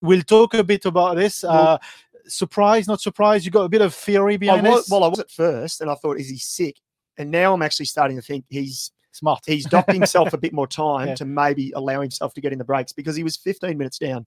we'll 0.00 0.22
talk 0.22 0.54
a 0.54 0.64
bit 0.64 0.84
about 0.86 1.16
this. 1.16 1.44
Uh, 1.44 1.78
surprise, 2.26 2.86
not 2.88 3.00
surprise. 3.00 3.44
You 3.44 3.50
got 3.50 3.64
a 3.64 3.68
bit 3.68 3.80
of 3.82 3.94
theory 3.94 4.34
I 4.34 4.36
behind 4.38 4.66
was, 4.66 4.82
this. 4.84 4.90
well, 4.90 5.04
I 5.04 5.08
was 5.08 5.18
at 5.18 5.30
first, 5.30 5.80
and 5.80 5.90
I 5.90 5.94
thought, 5.94 6.18
is 6.18 6.28
he 6.28 6.38
sick? 6.38 6.76
And 7.18 7.30
now 7.30 7.52
I'm 7.52 7.62
actually 7.62 7.86
starting 7.86 8.16
to 8.16 8.22
think 8.22 8.44
he's 8.48 8.92
Smart. 9.12 9.40
he's 9.44 9.66
docked 9.66 9.92
himself 9.92 10.32
a 10.32 10.38
bit 10.38 10.52
more 10.52 10.66
time 10.68 11.08
Yeah. 11.08 11.14
to 11.16 11.24
maybe 11.24 11.72
allow 11.72 12.00
himself 12.00 12.32
to 12.34 12.40
get 12.40 12.52
in 12.52 12.58
the 12.58 12.64
breaks 12.64 12.92
because 12.92 13.16
he 13.16 13.24
was 13.24 13.36
15 13.36 13.76
minutes 13.76 13.98
down. 13.98 14.24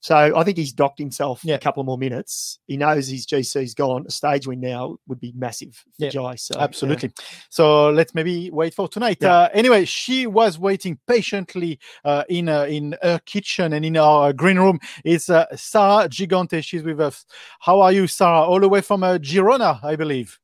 So 0.00 0.16
I 0.34 0.44
think 0.44 0.56
he's 0.56 0.72
docked 0.72 0.98
himself 0.98 1.42
Yeah. 1.44 1.56
a 1.56 1.58
couple 1.58 1.82
of 1.82 1.86
more 1.86 1.98
minutes. 1.98 2.58
He 2.66 2.76
knows 2.78 3.06
his 3.06 3.26
GC's 3.26 3.74
gone. 3.74 4.06
A 4.08 4.10
stage 4.10 4.46
win 4.46 4.60
now 4.60 4.96
would 5.06 5.20
be 5.20 5.32
massive 5.36 5.74
for 5.74 5.90
Yeah, 5.98 6.08
Jai. 6.08 6.36
So 6.36 6.54
yeah. 6.56 6.64
Absolutely. 6.64 7.12
So 7.50 7.90
let's 7.90 8.14
maybe 8.14 8.50
wait 8.50 8.72
for 8.74 8.88
tonight. 8.88 9.18
Yeah. 9.20 9.34
Uh, 9.34 9.48
anyway, 9.52 9.84
she 9.84 10.26
was 10.26 10.58
waiting 10.58 10.98
patiently 11.06 11.78
uh, 12.04 12.24
in 12.30 12.48
uh, 12.48 12.64
in 12.64 12.96
her 13.02 13.20
kitchen 13.26 13.74
and 13.74 13.84
in 13.84 13.96
our 13.98 14.32
green 14.32 14.58
room. 14.58 14.80
It's 15.04 15.28
uh, 15.28 15.44
Sarah 15.54 16.08
Gigante. 16.08 16.64
She's 16.64 16.82
with 16.82 17.00
us. 17.00 17.26
How 17.60 17.80
are 17.80 17.92
you, 17.92 18.06
Sarah? 18.06 18.42
All 18.42 18.60
the 18.60 18.68
way 18.68 18.80
from 18.80 19.02
uh, 19.04 19.18
Girona, 19.18 19.84
I 19.84 19.96
believe. 19.96 20.38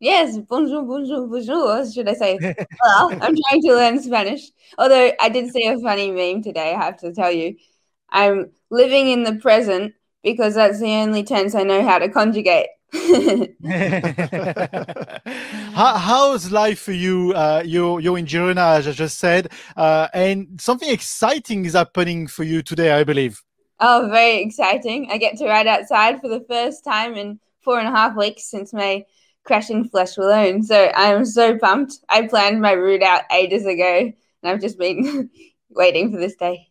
Yes, 0.00 0.36
bonjour, 0.36 0.82
bonjour, 0.82 1.26
bonjour. 1.26 1.90
Should 1.90 2.08
I 2.08 2.14
say? 2.14 2.38
Well, 2.84 3.10
I'm 3.12 3.34
trying 3.48 3.62
to 3.62 3.68
learn 3.74 4.02
Spanish. 4.02 4.50
Although 4.76 5.12
I 5.20 5.28
did 5.30 5.50
say 5.52 5.62
a 5.62 5.78
funny 5.78 6.10
meme 6.10 6.42
today, 6.42 6.74
I 6.74 6.84
have 6.84 6.98
to 6.98 7.12
tell 7.14 7.30
you. 7.30 7.56
I'm 8.10 8.50
living 8.70 9.08
in 9.08 9.24
the 9.24 9.34
present 9.36 9.94
because 10.22 10.54
that's 10.54 10.80
the 10.80 10.92
only 10.94 11.22
tense 11.22 11.54
I 11.54 11.62
know 11.62 11.82
how 11.86 11.98
to 11.98 12.08
conjugate. 12.08 12.68
How, 15.72 15.96
how's 15.98 16.50
life 16.50 16.80
for 16.80 16.92
you? 16.92 17.32
Uh, 17.34 17.62
you're, 17.64 18.00
you're 18.00 18.16
in 18.18 18.26
Girona, 18.26 18.76
as 18.78 18.88
I 18.88 18.92
just 18.92 19.18
said, 19.18 19.52
uh, 19.76 20.08
and 20.14 20.60
something 20.60 20.88
exciting 20.88 21.64
is 21.66 21.74
happening 21.74 22.26
for 22.26 22.44
you 22.44 22.62
today, 22.62 22.92
I 22.92 23.04
believe. 23.04 23.42
oh, 23.80 24.08
very 24.10 24.38
exciting. 24.42 25.08
I 25.10 25.18
get 25.18 25.36
to 25.38 25.46
ride 25.46 25.66
outside 25.66 26.20
for 26.20 26.28
the 26.28 26.44
first 26.48 26.84
time 26.84 27.14
in 27.14 27.40
four 27.60 27.78
and 27.78 27.88
a 27.88 27.90
half 27.90 28.16
weeks 28.16 28.44
since 28.44 28.72
my 28.72 29.04
crashing 29.44 29.88
Flèche 29.88 30.18
Wallonne. 30.18 30.62
So 30.64 30.90
I'm 30.94 31.24
so 31.24 31.58
pumped. 31.58 31.94
I 32.08 32.26
planned 32.26 32.60
my 32.60 32.72
route 32.72 33.02
out 33.02 33.22
ages 33.32 33.66
ago 33.66 33.98
and 33.98 34.14
I've 34.44 34.60
just 34.60 34.78
been 34.78 35.30
waiting 35.70 36.10
for 36.12 36.18
this 36.18 36.36
day. 36.36 36.68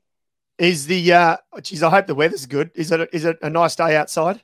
Is 0.57 0.87
the 0.87 1.11
uh 1.13 1.37
geez, 1.61 1.83
I 1.83 1.89
hope 1.89 2.07
the 2.07 2.15
weather's 2.15 2.45
good. 2.45 2.71
Is 2.75 2.91
it 2.91 3.09
is 3.11 3.25
it 3.25 3.37
a 3.41 3.49
nice 3.49 3.75
day 3.75 3.95
outside? 3.95 4.41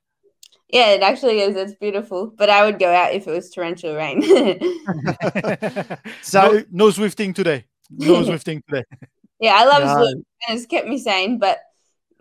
Yeah, 0.69 0.91
it 0.91 1.01
actually 1.01 1.39
is. 1.41 1.55
It's 1.55 1.75
beautiful, 1.75 2.33
but 2.37 2.49
I 2.49 2.63
would 2.65 2.79
go 2.79 2.89
out 2.93 3.13
if 3.13 3.27
it 3.27 3.31
was 3.31 3.49
torrential 3.49 3.95
rain. 3.95 4.21
So- 6.21 6.51
no, 6.51 6.63
no 6.71 6.85
Zwifting 6.87 7.33
today. 7.35 7.65
No 7.89 8.15
Zwifting 8.23 8.61
today. 8.67 8.83
yeah, 9.39 9.55
I 9.55 9.65
love 9.65 9.83
No. 9.83 9.95
Zwift 10.05 10.23
and 10.47 10.57
it's 10.57 10.65
kept 10.65 10.87
me 10.87 10.97
sane, 10.97 11.39
but 11.39 11.59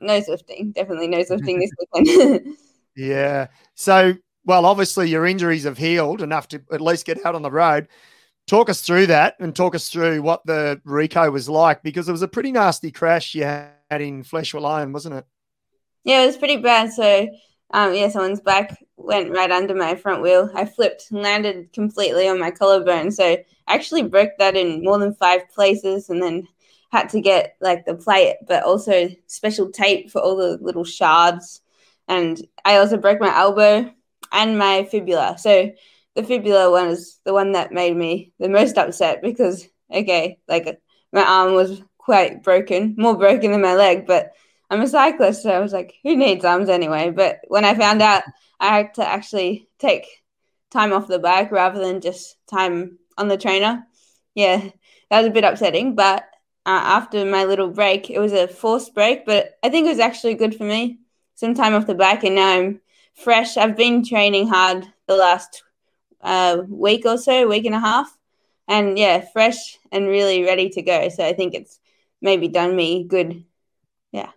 no 0.01 0.21
Zwifting. 0.21 0.73
Definitely 0.75 1.09
no 1.09 1.19
Zwifting 1.19 1.61
this 1.61 1.71
weekend. 1.95 2.57
Yeah. 2.97 3.49
So, 3.75 4.15
well, 4.45 4.67
obviously 4.67 5.09
your 5.09 5.27
injuries 5.27 5.65
have 5.65 5.79
healed 5.79 6.23
enough 6.23 6.49
to 6.49 6.63
at 6.73 6.81
least 6.81 7.07
get 7.07 7.25
out 7.25 7.35
on 7.35 7.43
the 7.43 7.51
road. 7.51 7.89
Talk 8.47 8.69
us 8.69 8.81
through 8.81 9.07
that 9.09 9.37
and 9.39 9.55
talk 9.55 9.75
us 9.77 9.89
through 9.91 10.23
what 10.23 10.45
the 10.45 10.81
Rico 10.85 11.31
was 11.31 11.49
like 11.49 11.83
because 11.85 12.09
it 12.09 12.13
was 12.13 12.23
a 12.23 12.29
pretty 12.29 12.51
nasty 12.51 12.91
crash 12.91 13.35
you 13.35 13.45
had 13.45 13.71
in 13.99 14.23
Flèche 14.23 14.55
Wallonne, 14.55 14.93
wasn't 14.93 15.17
it? 15.17 15.27
yeah, 16.05 16.23
it 16.23 16.27
was 16.27 16.37
pretty 16.37 16.57
bad. 16.57 16.93
So, 16.93 17.29
um, 17.73 17.95
yeah, 17.95 18.09
someone's 18.09 18.41
back 18.41 18.83
went 18.97 19.31
right 19.31 19.51
under 19.51 19.75
my 19.75 19.95
front 19.95 20.23
wheel. 20.23 20.51
I 20.55 20.65
flipped, 20.65 21.11
and 21.11 21.23
landed 21.23 21.73
completely 21.73 22.29
on 22.29 22.39
my 22.39 22.51
collarbone. 22.51 23.11
So, 23.11 23.25
I 23.25 23.45
actually 23.67 24.03
broke 24.03 24.33
that 24.39 24.57
in 24.57 24.85
more 24.85 24.99
than 24.99 25.15
five 25.15 25.49
places 25.51 26.11
and 26.11 26.23
then 26.23 26.47
had 26.93 27.09
to 27.11 27.21
get 27.21 27.57
like 27.61 27.85
the 27.85 27.95
plate, 27.95 28.37
but 28.49 28.65
also 28.65 29.09
special 29.27 29.71
tape 29.71 30.11
for 30.11 30.21
all 30.21 30.37
the 30.37 30.59
little 30.61 30.85
shards. 30.85 31.61
And 32.09 32.41
I 32.65 32.77
also 32.77 32.97
broke 32.97 33.21
my 33.21 33.37
elbow 33.37 33.93
and 34.33 34.59
my 34.59 34.85
fibula. 34.85 35.37
So 35.39 35.71
the 36.17 36.25
fibula 36.25 36.71
one 36.71 36.89
is 36.89 37.21
the 37.25 37.33
one 37.33 37.53
that 37.53 37.73
made 37.73 37.97
me 37.97 38.33
the 38.41 38.49
most 38.49 38.77
upset 38.77 39.23
because 39.23 39.69
okay, 39.93 40.39
like 40.49 40.81
my 41.13 41.23
arm 41.23 41.55
was 41.55 41.81
quite 42.11 42.43
broken, 42.43 42.97
more 42.99 43.17
broken 43.17 43.53
than 43.53 43.61
my 43.61 43.77
leg, 43.77 44.05
but 44.05 44.33
I'm 44.69 44.81
a 44.81 44.89
cyclist, 44.89 45.45
so 45.45 45.51
I 45.53 45.61
was 45.61 45.73
like, 45.73 45.95
who 46.03 46.17
needs 46.17 46.45
arms 46.45 46.69
anyway? 46.69 47.11
But 47.11 47.39
when 47.47 47.65
I 47.65 47.77
found 47.77 48.03
out 48.03 48.25
I 48.59 48.79
had 48.79 48.95
to 48.95 49.07
actually 49.07 49.69
take 49.79 50.07
time 50.73 50.93
off 50.93 51.07
the 51.07 51.21
bike 51.21 51.53
rather 51.53 51.79
than 51.79 52.01
just 52.01 52.35
time 52.49 52.99
on 53.17 53.29
the 53.29 53.37
trainer, 53.37 53.87
yeah, 54.35 54.71
that 55.09 55.19
was 55.21 55.29
a 55.29 55.31
bit 55.31 55.45
upsetting. 55.45 55.95
But 55.95 56.25
uh, 56.67 56.83
after 56.99 57.25
my 57.25 57.45
little 57.45 57.69
break, 57.69 58.11
it 58.11 58.19
was 58.19 58.33
a 58.33 58.49
forced 58.49 58.93
break, 58.93 59.25
but 59.25 59.57
I 59.63 59.69
think 59.69 59.87
it 59.87 59.91
was 59.91 60.01
actually 60.01 60.35
good 60.35 60.57
for 60.57 60.65
me. 60.65 60.99
Some 61.37 61.55
time 61.55 61.75
off 61.75 61.87
the 61.87 61.95
bike, 61.95 62.25
and 62.25 62.35
now 62.35 62.49
I'm 62.49 62.81
fresh. 63.15 63.57
I've 63.57 63.77
been 63.77 64.05
training 64.05 64.49
hard 64.49 64.85
the 65.07 65.15
last 65.15 65.63
uh, 66.23 66.63
week 66.69 67.07
or 67.07 67.19
so, 67.19 67.47
week 67.47 67.67
and 67.67 67.75
a 67.77 67.81
half, 67.81 68.19
and 68.67 68.99
yeah, 68.99 69.25
fresh 69.33 69.79
and 69.93 70.09
really 70.09 70.43
ready 70.43 70.71
to 70.71 70.83
go. 70.83 71.09
So 71.09 71.25
I 71.25 71.35
think 71.35 71.55
it's 71.55 71.79
maybe 72.21 72.49
done 72.49 72.77
me 72.77 73.05
good. 73.05 73.45
Yeah. 74.13 74.31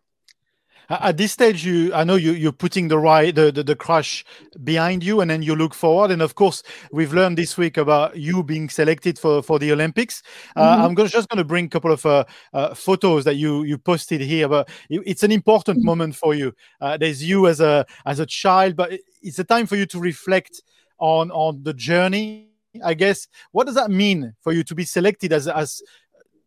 At 0.89 1.17
this 1.17 1.31
stage, 1.31 1.65
you 1.65 1.93
I 1.93 2.03
know 2.03 2.15
you 2.15 2.33
you're 2.33 2.51
putting 2.51 2.89
the 2.89 2.97
right 2.97 3.33
the, 3.33 3.51
the, 3.51 3.63
the 3.63 3.75
crash 3.75 4.25
behind 4.63 5.03
you, 5.03 5.21
and 5.21 5.31
then 5.31 5.41
you 5.41 5.55
look 5.55 5.73
forward. 5.73 6.11
And 6.11 6.21
of 6.21 6.35
course, 6.35 6.61
we've 6.91 7.13
learned 7.13 7.37
this 7.37 7.57
week 7.57 7.77
about 7.77 8.17
you 8.17 8.43
being 8.43 8.69
selected 8.69 9.17
for 9.17 9.41
for 9.41 9.59
the 9.59 9.71
Olympics. 9.71 10.21
Uh, 10.55 10.61
mm-hmm. 10.61 10.81
Uh, 10.81 10.85
I'm 10.85 10.93
gonna, 10.93 11.09
just 11.09 11.29
going 11.29 11.37
to 11.37 11.45
bring 11.45 11.65
a 11.65 11.69
couple 11.69 11.91
of 11.91 12.05
uh, 12.05 12.25
uh, 12.53 12.75
photos 12.75 13.23
that 13.23 13.35
you 13.35 13.63
you 13.63 13.77
posted 13.77 14.21
here, 14.21 14.49
but 14.49 14.69
it's 14.89 15.23
an 15.23 15.31
important 15.31 15.79
mm-hmm. 15.79 15.85
moment 15.85 16.15
for 16.15 16.35
you. 16.35 16.53
Uh, 16.81 16.97
there's 16.97 17.23
you 17.23 17.47
as 17.47 17.61
a 17.61 17.85
as 18.05 18.19
a 18.19 18.25
child, 18.25 18.75
but 18.75 18.91
it's 19.21 19.39
a 19.39 19.43
time 19.45 19.65
for 19.65 19.77
you 19.77 19.85
to 19.85 19.99
reflect 19.99 20.61
on 20.99 21.31
on 21.31 21.63
the 21.63 21.73
journey. 21.73 22.49
I 22.83 22.93
guess 22.93 23.27
what 23.51 23.67
does 23.67 23.75
that 23.75 23.91
mean 23.91 24.33
for 24.41 24.51
you 24.51 24.63
to 24.63 24.75
be 24.75 24.83
selected 24.83 25.31
as 25.31 25.47
as 25.47 25.81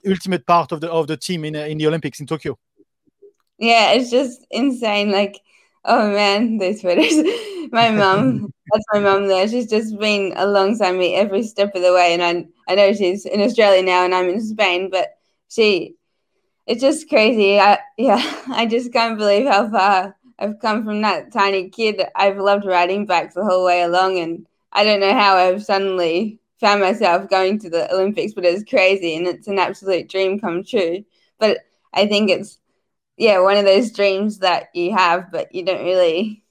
ultimate 0.07 0.47
part 0.47 0.73
of 0.73 0.81
the 0.81 0.91
of 0.91 1.07
the 1.07 1.17
team 1.17 1.45
in 1.45 1.57
uh, 1.57 1.61
in 1.61 1.79
the 1.79 1.87
Olympics 1.87 2.21
in 2.21 2.27
Tokyo? 2.27 2.59
yeah, 3.59 3.93
it's 3.93 4.11
just 4.11 4.47
insane. 4.51 5.11
Like, 5.11 5.41
oh 5.85 6.11
man, 6.11 6.59
those 6.59 6.83
photos. 6.83 7.13
my 7.73 7.91
mom, 7.91 8.53
that's 8.73 8.85
my 8.93 9.01
mom 9.01 9.29
there. 9.29 9.49
She's 9.49 9.69
just 9.69 9.99
been 9.99 10.35
alongside 10.37 10.97
me 10.97 11.15
every 11.15 11.43
step 11.43 11.75
of 11.75 11.83
the 11.83 11.93
way. 11.93 12.15
And 12.15 12.23
I, 12.23 12.47
I 12.73 12.75
know 12.75 12.93
she's 12.93 13.25
in 13.25 13.41
Australia 13.41 13.83
now 13.83 14.05
and 14.05 14.15
I'm 14.15 14.29
in 14.29 14.41
Spain, 14.41 14.91
but 14.91 15.17
she, 15.49 15.95
it's 16.67 16.81
just 16.81 17.09
crazy. 17.09 17.59
I, 17.59 17.79
yeah, 17.97 18.23
I 18.49 18.67
just 18.67 18.93
can't 18.93 19.19
believe 19.19 19.47
how 19.47 19.71
far 19.71 20.17
I've 20.39 20.59
come 20.61 20.85
from 20.85 21.01
that 21.03 21.33
tiny 21.33 21.71
kid. 21.71 22.03
I've 22.15 22.39
loved 22.39 22.67
riding 22.67 23.07
bikes 23.07 23.35
the 23.35 23.45
whole 23.45 23.65
way 23.65 23.83
along. 23.83 24.19
And 24.19 24.47
I 24.73 24.85
don't 24.85 25.01
know 25.01 25.15
how 25.15 25.37
I've 25.37 25.65
suddenly 25.65 26.41
found 26.61 26.81
myself 26.81 27.29
going 27.29 27.59
to 27.61 27.71
the 27.71 27.93
Olympics, 27.93 28.33
but 28.33 28.45
it's 28.45 28.69
crazy 28.69 29.17
and 29.17 29.27
it's 29.27 29.49
an 29.49 29.59
absolute 29.59 30.09
dream 30.09 30.39
come 30.39 30.65
true. 30.65 31.05
But 31.39 31.59
I 31.93 32.07
think 32.07 32.31
it's 32.31 32.59
yeah, 33.17 33.41
one 33.41 33.57
of 33.57 33.65
those 33.65 33.93
dreams 33.93 34.41
that 34.41 34.69
you 34.75 34.93
have, 34.93 35.33
but 35.33 35.55
you 35.55 35.65
don't 35.65 35.85
really 35.85 36.43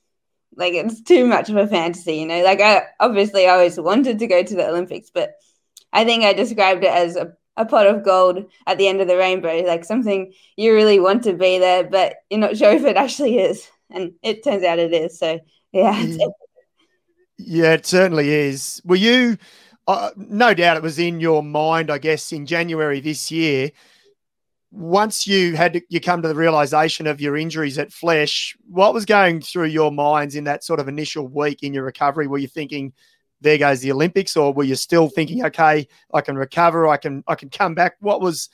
like 0.56 0.74
it's 0.74 1.02
too 1.02 1.26
much 1.26 1.50
of 1.50 1.58
a 1.58 1.68
fantasy, 1.68 2.16
you 2.16 2.28
know. 2.28 2.44
Like 2.44 2.62
I 2.62 2.84
obviously 3.00 3.48
always 3.48 3.80
wanted 3.80 4.20
to 4.20 4.28
go 4.28 4.42
to 4.44 4.56
the 4.56 4.68
Olympics, 4.68 5.10
but 5.10 5.36
I 5.94 6.06
think 6.06 6.24
I 6.24 6.34
described 6.34 6.84
it 6.84 6.92
as 6.92 7.16
a, 7.16 7.34
a 7.58 7.66
pot 7.66 7.88
of 7.88 8.04
gold 8.04 8.46
at 8.66 8.78
the 8.78 8.88
end 8.88 9.02
of 9.02 9.08
the 9.08 9.18
rainbow, 9.18 9.64
like 9.66 9.86
something 9.86 10.34
you 10.58 10.74
really 10.74 11.00
want 11.00 11.24
to 11.24 11.34
be 11.34 11.60
there, 11.60 11.84
but 11.84 12.16
you're 12.30 12.40
not 12.40 12.58
sure 12.58 12.72
if 12.72 12.84
it 12.84 12.98
actually 12.98 13.38
is. 13.40 13.68
And 13.92 14.14
it 14.24 14.44
turns 14.44 14.64
out 14.64 14.80
it 14.80 14.94
is. 14.94 15.20
So 15.20 15.40
yeah. 15.72 15.96
Mm. 15.96 16.32
Yeah, 17.38 17.74
it 17.74 17.86
certainly 17.86 18.30
is. 18.30 18.82
Were 18.86 18.96
you 18.96 19.38
no 20.16 20.54
doubt 20.54 20.78
it 20.78 20.84
was 20.84 21.00
in 21.00 21.20
your 21.20 21.44
mind, 21.44 21.92
I 21.92 21.98
guess, 21.98 22.32
in 22.32 22.46
January 22.46 23.00
this 23.00 23.32
year 23.32 23.72
once 24.76 25.26
you 25.26 25.56
had 25.56 25.74
to, 25.74 25.82
you 25.90 26.02
come 26.02 26.22
to 26.22 26.28
the 26.28 26.36
realization 26.36 27.08
of 27.08 27.22
your 27.22 27.38
injuries 27.38 27.78
at 27.78 27.90
Flèche, 27.90 28.56
what 28.70 28.94
was 28.94 29.06
going 29.06 29.40
through 29.40 29.68
your 29.68 29.92
minds 29.92 30.36
in 30.36 30.44
that 30.44 30.64
sort 30.64 30.82
of 30.82 30.90
initial 30.90 31.28
week 31.28 31.64
in 31.64 31.74
your 31.74 31.84
recovery? 31.84 32.28
Were 32.28 32.38
you 32.38 32.48
thinking, 32.48 32.92
"There 33.40 33.58
goes 33.58 33.80
the 33.80 33.94
Olympics," 33.94 34.36
or 34.36 34.54
were 34.54 34.66
you 34.66 34.76
still 34.76 35.08
thinking, 35.08 35.46
"Okay, 35.46 35.88
I 36.14 36.22
can 36.22 36.36
recover, 36.36 36.88
I 36.88 36.98
can 36.98 37.24
I 37.26 37.36
can 37.36 37.50
come 37.50 37.74
back"? 37.74 37.96
What 38.02 38.20
was, 38.20 38.50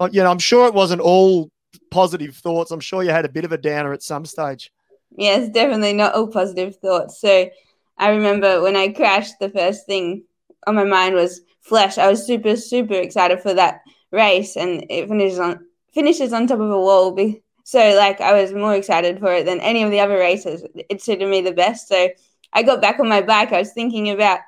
uh, 0.00 0.08
you 0.10 0.22
know, 0.22 0.30
I'm 0.30 0.38
sure 0.38 0.66
it 0.66 0.74
wasn't 0.74 1.02
all 1.02 1.50
positive 1.90 2.34
thoughts. 2.34 2.70
I'm 2.70 2.80
sure 2.80 3.02
you 3.02 3.10
had 3.10 3.26
a 3.26 3.30
bit 3.30 3.44
of 3.44 3.52
a 3.52 3.58
downer 3.58 3.92
at 3.92 4.02
some 4.02 4.24
stage. 4.24 4.72
Yes, 5.10 5.50
definitely 5.50 5.92
not 5.92 6.14
all 6.14 6.28
positive 6.28 6.76
thoughts. 6.76 7.20
So 7.20 7.50
I 7.98 8.10
remember 8.10 8.62
when 8.62 8.76
I 8.76 8.88
crashed, 8.88 9.38
the 9.40 9.50
first 9.50 9.86
thing 9.86 10.24
on 10.66 10.74
my 10.74 10.84
mind 10.84 11.14
was 11.14 11.40
Flèche. 11.68 11.98
I 11.98 12.08
was 12.08 12.26
super 12.26 12.56
super 12.56 12.94
excited 12.94 13.40
for 13.40 13.54
that 13.54 13.80
race 14.12 14.56
and 14.56 14.84
it 14.90 15.08
finishes 15.08 15.38
on 15.38 15.66
finishes 15.92 16.32
on 16.32 16.46
top 16.46 16.60
of 16.60 16.70
a 16.70 16.80
wall. 16.80 17.12
Be, 17.12 17.42
so 17.64 17.78
like 17.96 18.20
I 18.20 18.40
was 18.40 18.52
more 18.52 18.74
excited 18.74 19.18
for 19.18 19.32
it 19.32 19.46
than 19.46 19.60
any 19.60 19.82
of 19.82 19.90
the 19.90 20.00
other 20.00 20.16
races. 20.16 20.64
It 20.88 21.02
suited 21.02 21.28
me 21.28 21.40
the 21.40 21.52
best. 21.52 21.88
So 21.88 22.08
I 22.52 22.62
got 22.62 22.80
back 22.80 23.00
on 23.00 23.08
my 23.08 23.22
bike. 23.22 23.52
I 23.52 23.58
was 23.58 23.72
thinking 23.72 24.10
about 24.10 24.40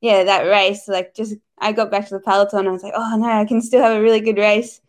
yeah 0.00 0.24
that 0.24 0.44
race. 0.44 0.88
Like 0.88 1.14
just 1.14 1.34
I 1.58 1.72
got 1.72 1.90
back 1.90 2.08
to 2.08 2.14
the 2.14 2.20
peloton. 2.20 2.66
I 2.66 2.70
was 2.70 2.82
like, 2.82 2.94
oh 2.96 3.16
no, 3.18 3.28
I 3.28 3.44
can 3.44 3.60
still 3.62 3.82
have 3.82 3.96
a 3.96 4.02
really 4.02 4.20
good 4.20 4.38
race. 4.38 4.80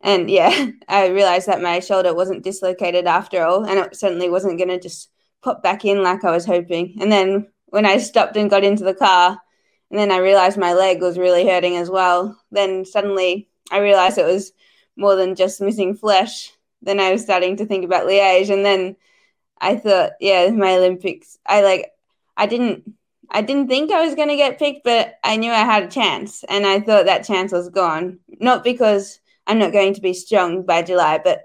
And 0.00 0.30
yeah, 0.30 0.70
I 0.88 1.08
realized 1.08 1.48
that 1.48 1.62
my 1.62 1.80
shoulder 1.80 2.14
wasn't 2.14 2.44
dislocated 2.44 3.06
after 3.06 3.44
all, 3.44 3.64
and 3.64 3.78
it 3.78 3.96
certainly 3.96 4.28
wasn't 4.28 4.58
going 4.58 4.68
to 4.68 4.78
just 4.78 5.10
pop 5.42 5.62
back 5.62 5.84
in 5.84 6.02
like 6.02 6.24
I 6.24 6.30
was 6.30 6.46
hoping. 6.46 6.96
And 7.00 7.10
then 7.10 7.48
when 7.66 7.86
I 7.86 7.98
stopped 7.98 8.36
and 8.36 8.50
got 8.50 8.64
into 8.64 8.84
the 8.84 8.94
car, 8.94 9.38
and 9.90 9.98
then 9.98 10.10
I 10.10 10.18
realized 10.18 10.58
my 10.58 10.72
leg 10.72 11.00
was 11.00 11.18
really 11.18 11.46
hurting 11.46 11.76
as 11.76 11.90
well. 11.90 12.40
Then 12.50 12.84
suddenly 12.84 13.48
I 13.70 13.78
realized 13.78 14.18
it 14.18 14.26
was 14.26 14.52
more 14.96 15.16
than 15.16 15.34
just 15.34 15.60
missing 15.60 15.96
Flèche. 15.96 16.50
Then 16.82 17.00
I 17.00 17.12
was 17.12 17.22
starting 17.22 17.56
to 17.56 17.66
think 17.66 17.84
about 17.84 18.06
Liège, 18.06 18.50
and 18.50 18.64
then 18.64 18.96
I 19.58 19.76
thought, 19.76 20.12
yeah, 20.20 20.50
my 20.50 20.76
Olympics. 20.76 21.38
I 21.46 21.62
like, 21.62 21.92
I 22.36 22.46
didn't, 22.46 22.92
I 23.30 23.40
didn't 23.40 23.68
think 23.68 23.90
I 23.90 24.04
was 24.04 24.14
going 24.14 24.28
to 24.28 24.36
get 24.36 24.58
picked, 24.58 24.84
but 24.84 25.14
I 25.24 25.36
knew 25.36 25.50
I 25.50 25.64
had 25.64 25.84
a 25.84 25.88
chance, 25.88 26.44
and 26.44 26.66
I 26.66 26.80
thought 26.80 27.06
that 27.06 27.26
chance 27.26 27.52
was 27.52 27.70
gone. 27.70 28.18
Not 28.40 28.64
because 28.64 29.20
I'm 29.46 29.58
not 29.58 29.72
going 29.72 29.94
to 29.94 30.00
be 30.00 30.12
strong 30.12 30.64
by 30.64 30.82
July, 30.82 31.20
but 31.22 31.44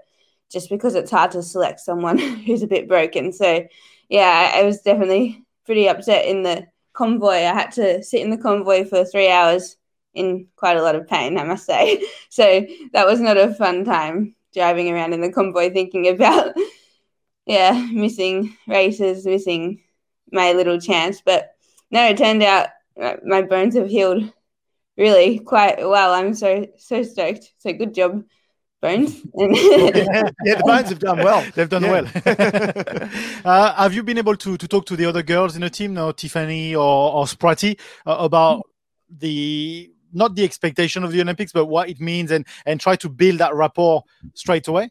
just 0.50 0.68
because 0.68 0.94
it's 0.94 1.10
hard 1.10 1.30
to 1.32 1.42
select 1.42 1.80
someone 1.80 2.18
who's 2.46 2.62
a 2.62 2.66
bit 2.68 2.88
broken. 2.88 3.32
So, 3.32 3.66
yeah, 4.08 4.52
I, 4.54 4.60
I 4.60 4.62
was 4.64 4.82
definitely 4.82 5.42
pretty 5.64 5.88
upset 5.88 6.26
in 6.26 6.42
the 6.42 6.66
convoy. 7.00 7.36
I 7.36 7.54
had 7.54 7.72
to 7.72 8.02
sit 8.02 8.20
in 8.20 8.28
the 8.28 8.36
convoy 8.36 8.84
for 8.84 9.06
three 9.06 9.30
hours 9.30 9.76
in 10.12 10.48
quite 10.56 10.76
a 10.76 10.82
lot 10.82 10.96
of 10.96 11.08
pain, 11.08 11.38
I 11.38 11.44
must 11.44 11.64
say. 11.64 12.04
So 12.28 12.44
that 12.92 13.06
was 13.06 13.20
not 13.20 13.36
a 13.38 13.54
fun 13.54 13.84
time 13.84 14.34
driving 14.54 14.90
around 14.90 15.14
in 15.14 15.20
the 15.20 15.32
convoy 15.32 15.72
thinking 15.72 16.08
about, 16.08 16.54
yeah, 17.46 17.88
missing 17.92 18.56
races, 18.68 19.24
missing 19.24 19.82
my 20.30 20.52
little 20.52 20.78
chance. 20.78 21.22
But 21.24 21.54
no, 21.90 22.04
it 22.06 22.18
turned 22.18 22.42
out 22.42 22.68
uh, 23.00 23.16
my 23.24 23.42
bones 23.42 23.74
have 23.76 23.88
healed 23.88 24.30
really 24.96 25.38
quite 25.38 25.78
well. 25.80 26.12
I'm 26.12 26.34
so, 26.34 26.66
so 26.76 27.02
stoked. 27.02 27.52
So 27.58 27.72
good 27.72 27.94
job. 27.94 28.22
Bones. 28.80 29.20
yeah, 29.34 30.30
yeah, 30.44 30.54
the 30.54 30.62
bones 30.64 30.88
have 30.88 30.98
done 30.98 31.18
well. 31.18 31.44
They've 31.54 31.68
done 31.68 31.82
yeah. 31.82 31.90
well. 31.90 33.10
uh, 33.44 33.74
have 33.74 33.92
you 33.92 34.02
been 34.02 34.18
able 34.18 34.36
to, 34.36 34.56
to 34.56 34.68
talk 34.68 34.86
to 34.86 34.96
the 34.96 35.04
other 35.04 35.22
girls 35.22 35.54
in 35.54 35.60
the 35.60 35.70
team, 35.70 35.94
now 35.94 36.12
Tiffany 36.12 36.74
or, 36.74 37.12
or 37.12 37.24
Spratty, 37.26 37.78
uh, 38.06 38.16
about 38.18 38.66
the 39.10 39.90
not 40.12 40.34
the 40.34 40.44
expectation 40.44 41.04
of 41.04 41.12
the 41.12 41.20
Olympics, 41.20 41.52
but 41.52 41.66
what 41.66 41.88
it 41.88 42.00
means 42.00 42.30
and 42.30 42.46
and 42.64 42.80
try 42.80 42.96
to 42.96 43.08
build 43.08 43.38
that 43.38 43.54
rapport 43.54 44.04
straight 44.34 44.66
away? 44.66 44.90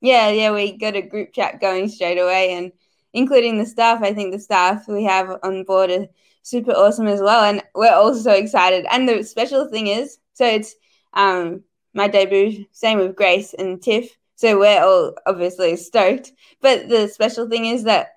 Yeah, 0.00 0.28
yeah, 0.30 0.52
we 0.52 0.76
got 0.76 0.94
a 0.94 1.02
group 1.02 1.32
chat 1.32 1.60
going 1.60 1.88
straight 1.88 2.18
away, 2.18 2.52
and 2.54 2.72
including 3.12 3.58
the 3.58 3.66
staff. 3.66 4.00
I 4.02 4.14
think 4.14 4.32
the 4.32 4.38
staff 4.38 4.86
we 4.86 5.04
have 5.04 5.38
on 5.42 5.64
board 5.64 5.90
are 5.90 6.06
super 6.42 6.72
awesome 6.72 7.08
as 7.08 7.20
well, 7.20 7.42
and 7.42 7.62
we're 7.74 7.92
all 7.92 8.14
so 8.14 8.32
excited. 8.32 8.86
And 8.90 9.08
the 9.08 9.24
special 9.24 9.68
thing 9.68 9.88
is, 9.88 10.18
so 10.34 10.46
it's 10.46 10.76
um 11.14 11.64
my 11.94 12.08
debut, 12.08 12.66
same 12.72 12.98
with 12.98 13.16
Grace 13.16 13.54
and 13.54 13.80
Tiff. 13.80 14.10
So 14.36 14.58
we're 14.58 14.82
all 14.82 15.14
obviously 15.26 15.76
stoked. 15.76 16.32
But 16.60 16.88
the 16.88 17.08
special 17.08 17.48
thing 17.48 17.66
is 17.66 17.84
that 17.84 18.14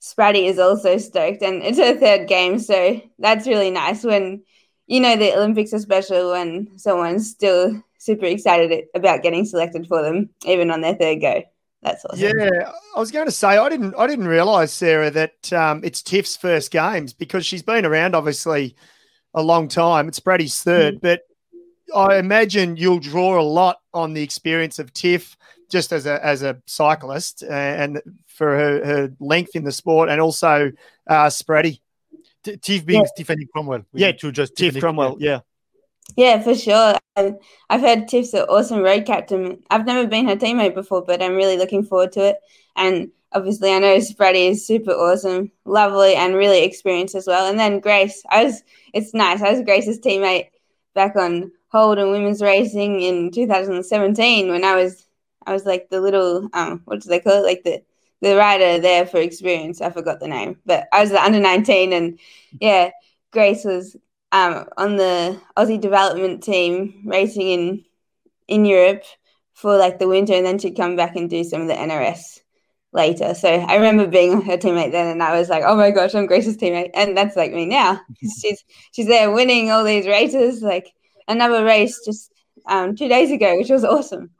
Spratty 0.00 0.46
is 0.46 0.58
also 0.58 0.98
stoked, 0.98 1.42
and 1.42 1.62
it's 1.62 1.78
her 1.78 1.96
third 1.96 2.28
game, 2.28 2.58
so 2.58 3.00
that's 3.18 3.46
really 3.46 3.70
nice 3.70 4.04
when 4.04 4.42
you 4.86 5.00
know 5.00 5.16
the 5.16 5.34
Olympics 5.34 5.72
are 5.72 5.78
special 5.78 6.32
when 6.32 6.76
someone's 6.76 7.30
still 7.30 7.82
super 7.98 8.26
excited 8.26 8.84
about 8.94 9.22
getting 9.22 9.46
selected 9.46 9.86
for 9.86 10.02
them, 10.02 10.28
even 10.44 10.70
on 10.70 10.82
their 10.82 10.94
third 10.94 11.22
go. 11.22 11.42
That's 11.80 12.04
awesome. 12.04 12.38
Yeah, 12.38 12.72
I 12.94 13.00
was 13.00 13.10
going 13.10 13.26
to 13.26 13.32
say 13.32 13.48
I 13.48 13.68
didn't 13.70 13.94
I 13.96 14.06
didn't 14.06 14.28
realize 14.28 14.72
Sarah 14.72 15.10
that 15.10 15.52
um, 15.52 15.80
it's 15.82 16.02
Tiff's 16.02 16.36
first 16.36 16.70
games 16.70 17.14
because 17.14 17.46
she's 17.46 17.62
been 17.62 17.86
around 17.86 18.14
obviously 18.14 18.76
a 19.32 19.42
long 19.42 19.68
time. 19.68 20.08
It's 20.08 20.20
Brady's 20.20 20.54
3rd 20.64 20.88
mm-hmm. 20.88 20.98
but 21.00 21.22
I 21.94 22.18
imagine 22.18 22.76
you'll 22.76 23.00
draw 23.00 23.40
a 23.40 23.42
lot 23.42 23.78
on 23.92 24.14
the 24.14 24.22
experience 24.22 24.78
of 24.78 24.92
Tiff 24.92 25.36
just 25.70 25.92
as 25.92 26.06
a 26.06 26.24
as 26.24 26.42
a 26.42 26.60
cyclist 26.66 27.42
uh, 27.42 27.52
and 27.52 28.00
for 28.26 28.48
her, 28.56 28.84
her 28.84 29.12
length 29.20 29.54
in 29.54 29.64
the 29.64 29.72
sport, 29.72 30.08
and 30.08 30.20
also 30.20 30.70
uh, 31.08 31.26
Spratty. 31.26 31.80
T- 32.42 32.56
Tiff 32.56 32.84
being 32.84 33.02
yeah. 33.02 33.08
Tiffany 33.16 33.46
Cromwell. 33.46 33.84
We 33.92 34.00
yeah, 34.00 34.12
to 34.12 34.32
just 34.32 34.56
Tiff 34.56 34.78
Cromwell. 34.78 35.16
Yeah. 35.18 35.40
Yeah, 36.16 36.42
for 36.42 36.54
sure. 36.54 36.94
I've, 37.16 37.36
I've 37.70 37.80
heard 37.80 38.08
Tiff's 38.08 38.34
an 38.34 38.42
awesome 38.42 38.80
road 38.80 39.06
captain. 39.06 39.62
I've 39.70 39.86
never 39.86 40.06
been 40.06 40.28
her 40.28 40.36
teammate 40.36 40.74
before, 40.74 41.02
but 41.02 41.22
I'm 41.22 41.34
really 41.34 41.56
looking 41.56 41.82
forward 41.82 42.12
to 42.12 42.28
it. 42.28 42.36
And 42.76 43.10
obviously, 43.32 43.72
I 43.72 43.78
know 43.78 43.96
Spratty 43.96 44.50
is 44.50 44.66
super 44.66 44.90
awesome, 44.90 45.50
lovely, 45.64 46.14
and 46.14 46.34
really 46.34 46.62
experienced 46.62 47.14
as 47.14 47.26
well. 47.26 47.48
And 47.48 47.58
then 47.58 47.80
Grace, 47.80 48.22
I 48.30 48.44
was. 48.44 48.62
It's 48.92 49.14
nice. 49.14 49.40
I 49.40 49.52
was 49.52 49.62
Grace's 49.62 49.98
teammate 49.98 50.48
back 50.94 51.16
on 51.16 51.50
Holden 51.74 52.12
Women's 52.12 52.40
Racing 52.40 53.00
in 53.00 53.32
2017 53.32 54.48
when 54.48 54.64
I 54.64 54.76
was 54.76 55.08
I 55.44 55.52
was 55.52 55.66
like 55.66 55.88
the 55.90 56.00
little 56.00 56.48
um 56.52 56.82
what 56.84 57.00
do 57.00 57.08
they 57.08 57.18
call 57.18 57.42
it? 57.42 57.46
Like 57.46 57.64
the 57.64 57.82
the 58.22 58.36
rider 58.36 58.80
there 58.80 59.04
for 59.04 59.18
experience. 59.18 59.80
I 59.80 59.90
forgot 59.90 60.20
the 60.20 60.28
name, 60.28 60.60
but 60.64 60.86
I 60.92 61.00
was 61.00 61.10
the 61.10 61.20
under 61.20 61.40
19, 61.40 61.92
and 61.92 62.20
yeah, 62.60 62.92
Grace 63.32 63.64
was 63.64 63.96
um 64.30 64.66
on 64.76 64.94
the 64.98 65.40
Aussie 65.56 65.80
development 65.80 66.44
team 66.44 67.02
racing 67.06 67.48
in 67.48 67.84
in 68.46 68.64
Europe 68.64 69.02
for 69.52 69.76
like 69.76 69.98
the 69.98 70.06
winter, 70.06 70.34
and 70.34 70.46
then 70.46 70.60
she'd 70.60 70.76
come 70.76 70.94
back 70.94 71.16
and 71.16 71.28
do 71.28 71.42
some 71.42 71.62
of 71.62 71.66
the 71.66 71.74
NRS 71.74 72.40
later. 72.92 73.34
So 73.34 73.48
I 73.48 73.74
remember 73.74 74.06
being 74.06 74.42
her 74.42 74.56
teammate 74.58 74.92
then, 74.92 75.08
and 75.08 75.20
I 75.24 75.36
was 75.36 75.48
like, 75.48 75.64
"Oh 75.66 75.74
my 75.74 75.90
gosh, 75.90 76.14
I'm 76.14 76.26
Grace's 76.26 76.56
teammate," 76.56 76.92
and 76.94 77.16
that's 77.16 77.34
like 77.34 77.52
me 77.52 77.66
now. 77.66 78.00
she's 78.40 78.64
she's 78.92 79.08
there 79.08 79.32
winning 79.32 79.72
all 79.72 79.82
these 79.82 80.06
races, 80.06 80.62
like 80.62 80.92
another 81.28 81.64
race 81.64 82.00
just 82.04 82.32
um, 82.66 82.96
two 82.96 83.08
days 83.08 83.30
ago, 83.30 83.56
which 83.56 83.70
was 83.70 83.84
awesome. 83.84 84.30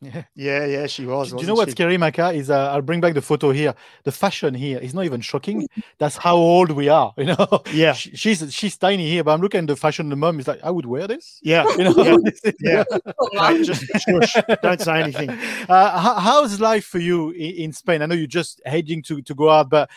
Yeah, 0.00 0.22
yeah, 0.36 0.64
yeah, 0.64 0.86
she 0.86 1.04
was. 1.06 1.32
Do 1.32 1.40
you 1.40 1.46
know 1.48 1.54
what's 1.54 1.70
she? 1.70 1.72
scary, 1.72 1.96
Macka? 1.96 2.32
Is 2.32 2.50
uh, 2.50 2.70
I'll 2.70 2.82
bring 2.82 3.00
back 3.00 3.14
the 3.14 3.22
photo 3.22 3.50
here. 3.50 3.74
The 4.04 4.12
fashion 4.12 4.54
here 4.54 4.78
is 4.78 4.94
not 4.94 5.04
even 5.04 5.20
shocking. 5.20 5.66
That's 5.98 6.16
how 6.16 6.36
old 6.36 6.70
we 6.70 6.88
are, 6.88 7.12
you 7.16 7.24
know. 7.24 7.62
Yeah, 7.72 7.94
she, 7.94 8.16
she's 8.16 8.54
she's 8.54 8.76
tiny 8.76 9.10
here, 9.10 9.24
but 9.24 9.32
I'm 9.32 9.40
looking 9.40 9.60
at 9.60 9.66
the 9.66 9.74
fashion. 9.74 10.08
The 10.08 10.14
mom 10.14 10.38
is 10.38 10.46
like, 10.46 10.60
I 10.62 10.70
would 10.70 10.86
wear 10.86 11.08
this. 11.08 11.40
Yeah, 11.42 11.64
you 11.76 11.84
know. 11.84 12.20
Yeah, 12.60 12.84
yeah. 13.32 13.62
just 13.64 13.86
shush. 13.86 14.36
Don't 14.62 14.80
say 14.80 15.02
anything. 15.02 15.30
Uh, 15.68 15.98
how, 15.98 16.14
how's 16.14 16.60
life 16.60 16.84
for 16.84 17.00
you 17.00 17.30
in, 17.30 17.54
in 17.56 17.72
Spain? 17.72 18.00
I 18.00 18.06
know 18.06 18.14
you're 18.14 18.28
just 18.28 18.60
heading 18.64 19.02
to 19.02 19.20
to 19.20 19.34
go 19.34 19.50
out, 19.50 19.68
but 19.68 19.90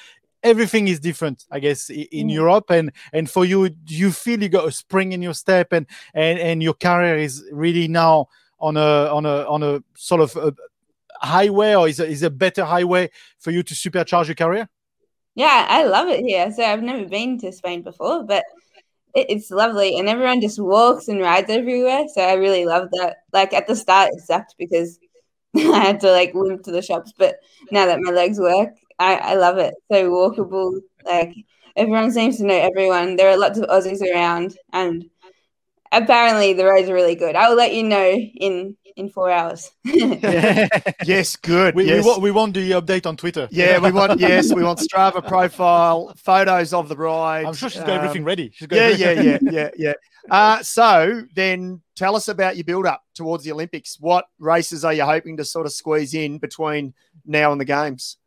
everything 0.44 0.88
is 0.88 1.00
different 1.00 1.46
i 1.52 1.60
guess 1.60 1.90
in 1.90 2.28
mm. 2.28 2.34
europe 2.34 2.70
and 2.70 2.92
and 3.14 3.30
for 3.30 3.46
you 3.46 3.70
you 3.88 4.12
feel 4.12 4.42
you 4.42 4.50
got 4.50 4.68
a 4.68 4.72
spring 4.72 5.12
in 5.12 5.22
your 5.22 5.34
step 5.34 5.72
and 5.72 5.86
and 6.14 6.40
and 6.40 6.64
your 6.64 6.74
career 6.74 7.18
is 7.18 7.44
really 7.52 7.88
now 7.88 8.28
on 8.60 8.78
a 8.78 9.08
on 9.14 9.26
a 9.26 9.44
on 9.48 9.64
a 9.64 9.84
sort 9.96 10.22
of 10.22 10.36
a 10.36 10.54
highway, 11.22 11.76
or 11.76 11.88
is 11.88 12.00
a, 12.00 12.08
is 12.08 12.24
a 12.24 12.30
better 12.30 12.66
highway 12.66 13.10
for 13.40 13.52
you 13.52 13.64
to 13.64 13.74
supercharge 13.74 14.28
your 14.28 14.36
career? 14.36 14.68
Yeah, 15.36 15.66
I 15.70 15.86
love 15.86 16.10
it 16.10 16.26
here. 16.26 16.52
So 16.52 16.64
I've 16.64 16.84
never 16.84 17.06
been 17.06 17.40
to 17.40 17.52
Spain 17.52 17.84
before, 17.84 18.24
but 18.24 18.44
it's 19.14 19.52
lovely, 19.52 19.98
and 19.98 20.10
everyone 20.10 20.42
just 20.42 20.60
walks 20.60 21.08
and 21.08 21.22
rides 21.22 21.50
everywhere. 21.50 22.06
So 22.14 22.22
I 22.22 22.34
really 22.34 22.66
love 22.66 22.90
that. 22.92 23.18
Like 23.32 23.54
at 23.54 23.68
the 23.68 23.76
start, 23.76 24.12
it 24.14 24.22
sucked 24.22 24.56
because 24.58 25.00
I 25.56 25.80
had 25.80 26.00
to 26.02 26.12
like 26.12 26.34
limp 26.34 26.64
to 26.64 26.72
the 26.72 26.82
shops, 26.82 27.14
but 27.18 27.38
now 27.72 27.86
that 27.86 28.00
my 28.00 28.12
legs 28.12 28.40
work, 28.40 28.70
I, 29.02 29.16
I 29.16 29.34
love 29.36 29.58
it. 29.58 29.74
So 29.92 30.10
walkable, 30.12 30.80
like 31.06 31.34
everyone 31.76 32.12
seems 32.12 32.38
to 32.38 32.46
know 32.46 32.56
everyone. 32.56 33.16
There 33.16 33.30
are 33.30 33.38
lots 33.38 33.58
of 33.58 33.68
Aussies 33.68 34.02
around, 34.02 34.56
and 34.72 35.06
apparently 35.92 36.54
the 36.54 36.66
roads 36.66 36.88
are 36.88 36.94
really 36.94 37.16
good. 37.16 37.36
I 37.36 37.50
will 37.50 37.58
let 37.58 37.74
you 37.74 37.84
know 37.84 38.12
in 38.12 38.78
in 38.96 39.10
four 39.10 39.32
hours. 39.32 39.72
yes, 39.84 41.36
good. 41.36 41.74
We, 41.76 41.86
yes. 41.86 42.04
We, 42.04 42.10
want, 42.10 42.22
we 42.22 42.32
want 42.32 42.54
the 42.54 42.72
update 42.72 43.08
on 43.08 43.18
Twitter. 43.18 43.48
Yeah, 43.50 43.80
we 43.80 43.92
want 43.92 44.20
yes, 44.20 44.54
we 44.54 44.64
want 44.64 44.80
Strava 44.80 45.26
profile, 45.28 46.14
photos 46.18 46.74
of 46.74 46.88
the 46.88 46.96
ride. 46.96 47.46
I'm 47.46 47.54
sure 47.54 47.70
she's 47.70 47.82
got 47.82 47.90
um, 47.90 47.98
everything 47.98 48.24
ready. 48.24 48.54
Got 48.68 48.76
yeah, 48.76 48.82
everything. 49.08 49.26
yeah, 49.26 49.40
yeah, 49.42 49.52
yeah, 49.52 49.70
yeah. 49.78 49.94
Uh, 50.30 50.62
so 50.62 51.24
then 51.34 51.82
tell 51.96 52.16
us 52.16 52.28
about 52.28 52.56
your 52.56 52.66
build 52.66 52.86
up 52.86 53.02
towards 53.16 53.44
the 53.44 53.52
Olympics. 53.52 53.98
What 54.00 54.26
races 54.38 54.86
are 54.86 54.94
you 54.94 55.06
hoping 55.06 55.38
to 55.38 55.46
sort 55.46 55.66
of 55.66 55.74
squeeze 55.74 56.14
in 56.14 56.38
between 56.38 56.94
now 57.26 57.52
and 57.52 57.60
the 57.60 57.66
games? 57.66 58.18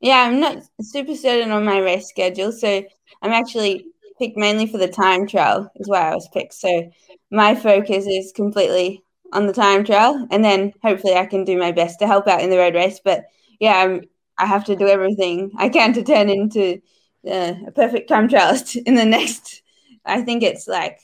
Yeah, 0.00 0.18
I'm 0.22 0.40
not 0.40 0.62
super 0.80 1.14
certain 1.14 1.50
on 1.50 1.64
my 1.64 1.78
race 1.78 2.08
schedule, 2.08 2.52
so 2.52 2.84
I'm 3.22 3.32
actually 3.32 3.86
picked 4.18 4.36
mainly 4.36 4.66
for 4.66 4.78
the 4.78 4.88
time 4.88 5.26
trial 5.26 5.70
is 5.76 5.88
why 5.88 6.10
I 6.10 6.14
was 6.14 6.28
picked. 6.32 6.54
So 6.54 6.90
my 7.30 7.54
focus 7.54 8.06
is 8.06 8.32
completely 8.34 9.02
on 9.32 9.46
the 9.46 9.52
time 9.52 9.84
trial, 9.84 10.26
and 10.30 10.44
then 10.44 10.72
hopefully 10.82 11.14
I 11.14 11.26
can 11.26 11.44
do 11.44 11.58
my 11.58 11.72
best 11.72 11.98
to 11.98 12.06
help 12.06 12.28
out 12.28 12.40
in 12.42 12.50
the 12.50 12.58
road 12.58 12.74
race. 12.74 13.00
But 13.04 13.24
yeah, 13.60 13.76
I'm, 13.76 14.02
I 14.38 14.46
have 14.46 14.64
to 14.66 14.76
do 14.76 14.86
everything 14.88 15.50
I 15.58 15.68
can 15.68 15.92
to 15.94 16.04
turn 16.04 16.28
into 16.30 16.80
uh, 17.28 17.54
a 17.66 17.72
perfect 17.72 18.08
time 18.08 18.28
trialist 18.28 18.76
in 18.86 18.94
the 18.94 19.04
next. 19.04 19.62
I 20.04 20.22
think 20.22 20.42
it's 20.42 20.68
like 20.68 20.98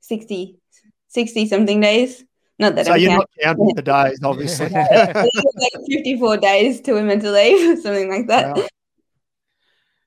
60, 0.00 0.56
60 1.08 1.46
something 1.46 1.80
days. 1.80 2.24
Not 2.60 2.74
that 2.74 2.84
so 2.84 2.92
I'm 2.92 3.00
you're 3.00 3.12
not 3.12 3.30
counting 3.42 3.72
the 3.74 3.80
days, 3.80 4.20
obviously. 4.22 4.68
like 4.68 5.16
54 5.88 6.36
days 6.36 6.82
to 6.82 6.92
women 6.92 7.18
to 7.20 7.32
leave, 7.32 7.78
something 7.80 8.10
like 8.10 8.28
that. 8.28 8.56
Wow. 8.56 8.66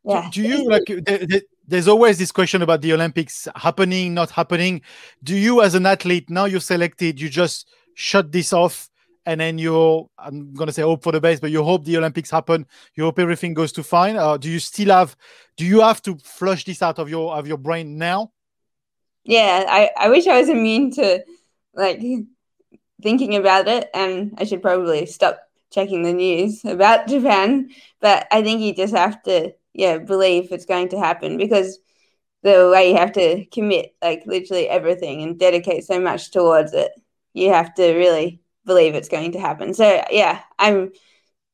Yeah. 0.05 0.29
Do, 0.33 0.41
do 0.41 0.49
you 0.49 0.69
like? 0.69 1.45
there's 1.65 1.87
always 1.87 2.19
this 2.19 2.29
question 2.33 2.61
about 2.61 2.81
the 2.81 2.91
Olympics 2.91 3.47
happening, 3.55 4.13
not 4.13 4.29
happening. 4.29 4.81
Do 5.23 5.33
you, 5.33 5.61
as 5.61 5.75
an 5.75 5.85
athlete, 5.85 6.29
now 6.29 6.43
you're 6.43 6.59
selected, 6.59 7.21
you 7.21 7.29
just 7.29 7.69
shut 7.95 8.29
this 8.29 8.51
off 8.51 8.89
and 9.25 9.39
then 9.39 9.57
you're, 9.57 10.09
I'm 10.17 10.53
going 10.53 10.67
to 10.67 10.73
say 10.73 10.81
hope 10.81 11.03
for 11.03 11.13
the 11.13 11.21
best, 11.21 11.41
but 11.41 11.51
you 11.51 11.63
hope 11.63 11.85
the 11.85 11.95
Olympics 11.95 12.29
happen. 12.29 12.65
You 12.95 13.05
hope 13.05 13.17
everything 13.17 13.53
goes 13.53 13.71
to 13.71 13.83
fine. 13.83 14.17
Uh, 14.17 14.35
do 14.35 14.49
you 14.49 14.59
still 14.59 14.89
have, 14.89 15.15
do 15.55 15.63
you 15.65 15.79
have 15.79 16.01
to 16.01 16.17
flush 16.17 16.65
this 16.65 16.81
out 16.81 16.99
of 16.99 17.09
your, 17.09 17.33
of 17.33 17.47
your 17.47 17.57
brain 17.57 17.97
now? 17.97 18.33
Yeah, 19.23 19.63
I, 19.69 19.89
I 19.97 20.09
wish 20.09 20.27
I 20.27 20.37
was 20.37 20.49
immune 20.49 20.91
to 20.95 21.23
like 21.73 22.01
thinking 23.03 23.35
about 23.35 23.67
it 23.67 23.89
and 23.93 24.33
I 24.39 24.45
should 24.45 24.61
probably 24.61 25.05
stop 25.05 25.39
checking 25.71 26.03
the 26.03 26.13
news 26.13 26.65
about 26.65 27.07
Japan. 27.09 27.69
But 27.99 28.27
I 28.31 28.41
think 28.41 28.61
you 28.61 28.73
just 28.73 28.95
have 28.95 29.21
to 29.23 29.53
yeah 29.73 29.97
believe 29.97 30.51
it's 30.51 30.65
going 30.65 30.89
to 30.89 30.99
happen 30.99 31.37
because 31.37 31.79
the 32.43 32.69
way 32.71 32.91
you 32.91 32.97
have 32.97 33.13
to 33.13 33.45
commit 33.45 33.95
like 34.01 34.23
literally 34.25 34.67
everything 34.69 35.21
and 35.23 35.39
dedicate 35.39 35.83
so 35.83 35.99
much 35.99 36.31
towards 36.31 36.73
it 36.73 36.91
you 37.33 37.51
have 37.51 37.73
to 37.73 37.93
really 37.95 38.41
believe 38.65 38.95
it's 38.95 39.09
going 39.09 39.31
to 39.31 39.39
happen 39.39 39.73
so 39.73 40.03
yeah 40.11 40.41
i'm 40.59 40.91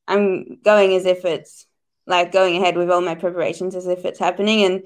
i'm 0.06 0.60
going 0.62 0.94
as 0.94 1.06
if 1.06 1.24
it's 1.24 1.66
like 2.06 2.32
going 2.32 2.56
ahead 2.56 2.76
with 2.76 2.90
all 2.90 3.00
my 3.00 3.14
preparations 3.14 3.74
as 3.74 3.86
if 3.86 4.04
it's 4.04 4.18
happening 4.18 4.64
and 4.64 4.82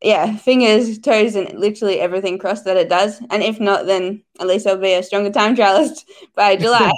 yeah, 0.00 0.36
fingers, 0.36 0.98
toes, 0.98 1.34
and 1.34 1.58
literally 1.58 1.98
everything 1.98 2.38
crossed 2.38 2.64
that 2.66 2.76
it 2.76 2.88
does. 2.88 3.20
And 3.30 3.42
if 3.42 3.58
not, 3.58 3.86
then 3.86 4.22
at 4.38 4.46
least 4.46 4.66
I'll 4.66 4.78
be 4.78 4.92
a 4.92 5.02
stronger 5.02 5.30
time 5.30 5.56
trialist 5.56 6.04
by 6.36 6.54
July. 6.54 6.92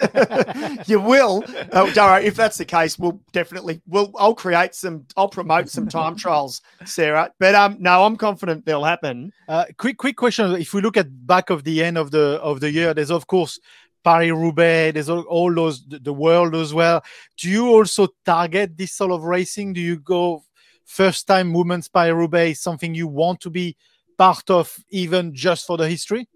you 0.86 0.98
will, 0.98 1.44
oh, 1.72 1.92
Dara. 1.92 2.22
If 2.22 2.36
that's 2.36 2.56
the 2.56 2.64
case, 2.64 2.98
we'll 2.98 3.20
definitely 3.32 3.82
we'll. 3.86 4.12
I'll 4.18 4.34
create 4.34 4.74
some. 4.74 5.04
I'll 5.16 5.28
promote 5.28 5.68
some 5.68 5.88
time 5.88 6.16
trials, 6.24 6.62
Sarah. 6.86 7.30
But 7.38 7.54
um, 7.54 7.76
no, 7.80 8.04
I'm 8.04 8.16
confident 8.16 8.64
they'll 8.64 8.84
happen. 8.84 9.32
Uh, 9.46 9.66
quick, 9.76 9.98
quick 9.98 10.16
question. 10.16 10.50
If 10.52 10.72
we 10.72 10.80
look 10.80 10.96
at 10.96 11.26
back 11.26 11.50
of 11.50 11.64
the 11.64 11.84
end 11.84 11.98
of 11.98 12.10
the 12.10 12.40
of 12.40 12.60
the 12.60 12.70
year, 12.70 12.94
there's 12.94 13.10
of 13.10 13.26
course 13.26 13.60
Paris 14.04 14.32
Roubaix, 14.32 14.94
there's 14.94 15.10
all, 15.10 15.22
all, 15.22 15.54
those 15.54 15.84
the 15.86 16.12
world 16.14 16.54
as 16.54 16.72
well. 16.72 17.04
Do 17.36 17.50
you 17.50 17.68
also 17.68 18.08
target 18.24 18.76
this 18.76 18.92
sort 18.92 19.10
of 19.10 19.24
racing? 19.24 19.74
Do 19.74 19.82
you 19.82 19.98
go 19.98 20.44
first 20.88 21.26
time 21.26 21.52
women's 21.52 21.88
Paris 21.88 22.14
Roubaix 22.14 22.60
something 22.60 22.94
you 22.94 23.06
want 23.06 23.40
to 23.42 23.50
be 23.50 23.76
part 24.16 24.50
of, 24.50 24.74
even 24.90 25.34
just 25.34 25.66
for 25.66 25.76
the 25.76 25.88
history? 25.88 26.28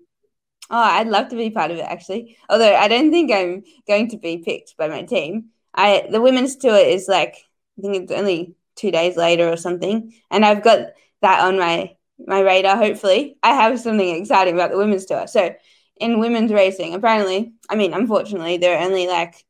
Oh, 0.71 0.79
I'd 0.79 1.09
love 1.09 1.29
to 1.29 1.37
be 1.37 1.51
part 1.51 1.71
of 1.71 1.79
it 1.79 1.85
actually. 1.85 2.37
Although 2.49 2.75
I 2.75 2.87
don't 2.89 3.11
think 3.11 3.33
I'm 3.33 3.65
going 3.87 4.09
to 4.11 4.19
be 4.19 4.39
picked 4.39 4.77
by 4.77 4.89
my 4.89 5.03
team. 5.03 5.47
I 5.75 6.07
the 6.11 6.21
women's 6.21 6.57
tour 6.57 6.77
is 6.77 7.09
like 7.09 7.37
I 7.79 7.83
think 7.83 7.97
it's 7.97 8.13
only 8.13 8.55
two 8.77 8.91
days 8.91 9.17
later 9.17 9.49
or 9.49 9.57
something, 9.57 10.13
and 10.31 10.45
I've 10.45 10.63
got 10.63 10.89
that 11.23 11.41
on 11.41 11.59
my 11.59 11.97
my 12.19 12.41
radar. 12.41 12.77
Hopefully, 12.77 13.39
I 13.43 13.55
have 13.55 13.81
something 13.81 14.17
exciting 14.17 14.55
about 14.55 14.71
the 14.71 14.79
women's 14.79 15.07
tour. 15.07 15.27
So 15.27 15.55
in 15.97 16.21
women's 16.21 16.53
racing, 16.53 16.95
apparently, 16.95 17.53
I 17.69 17.77
mean, 17.77 17.95
unfortunately, 17.95 18.59
there 18.59 18.79
are 18.79 18.85
only 18.85 19.07
like 19.09 19.45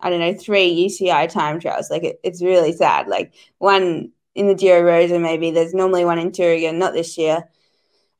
I 0.00 0.10
don't 0.10 0.20
know 0.20 0.34
three 0.34 0.86
UCI 0.88 1.28
time 1.30 1.60
trials. 1.60 1.90
Like 1.90 2.04
it, 2.04 2.20
it's 2.22 2.42
really 2.42 2.72
sad. 2.72 3.06
Like 3.06 3.34
one 3.58 4.12
in 4.36 4.46
the 4.46 4.54
Giro 4.54 4.82
Rosa, 4.82 5.18
maybe. 5.18 5.50
There's 5.50 5.74
normally 5.74 6.04
one 6.04 6.18
in 6.18 6.30
Thüringen, 6.30 6.76
not 6.76 6.92
this 6.92 7.16
year. 7.16 7.48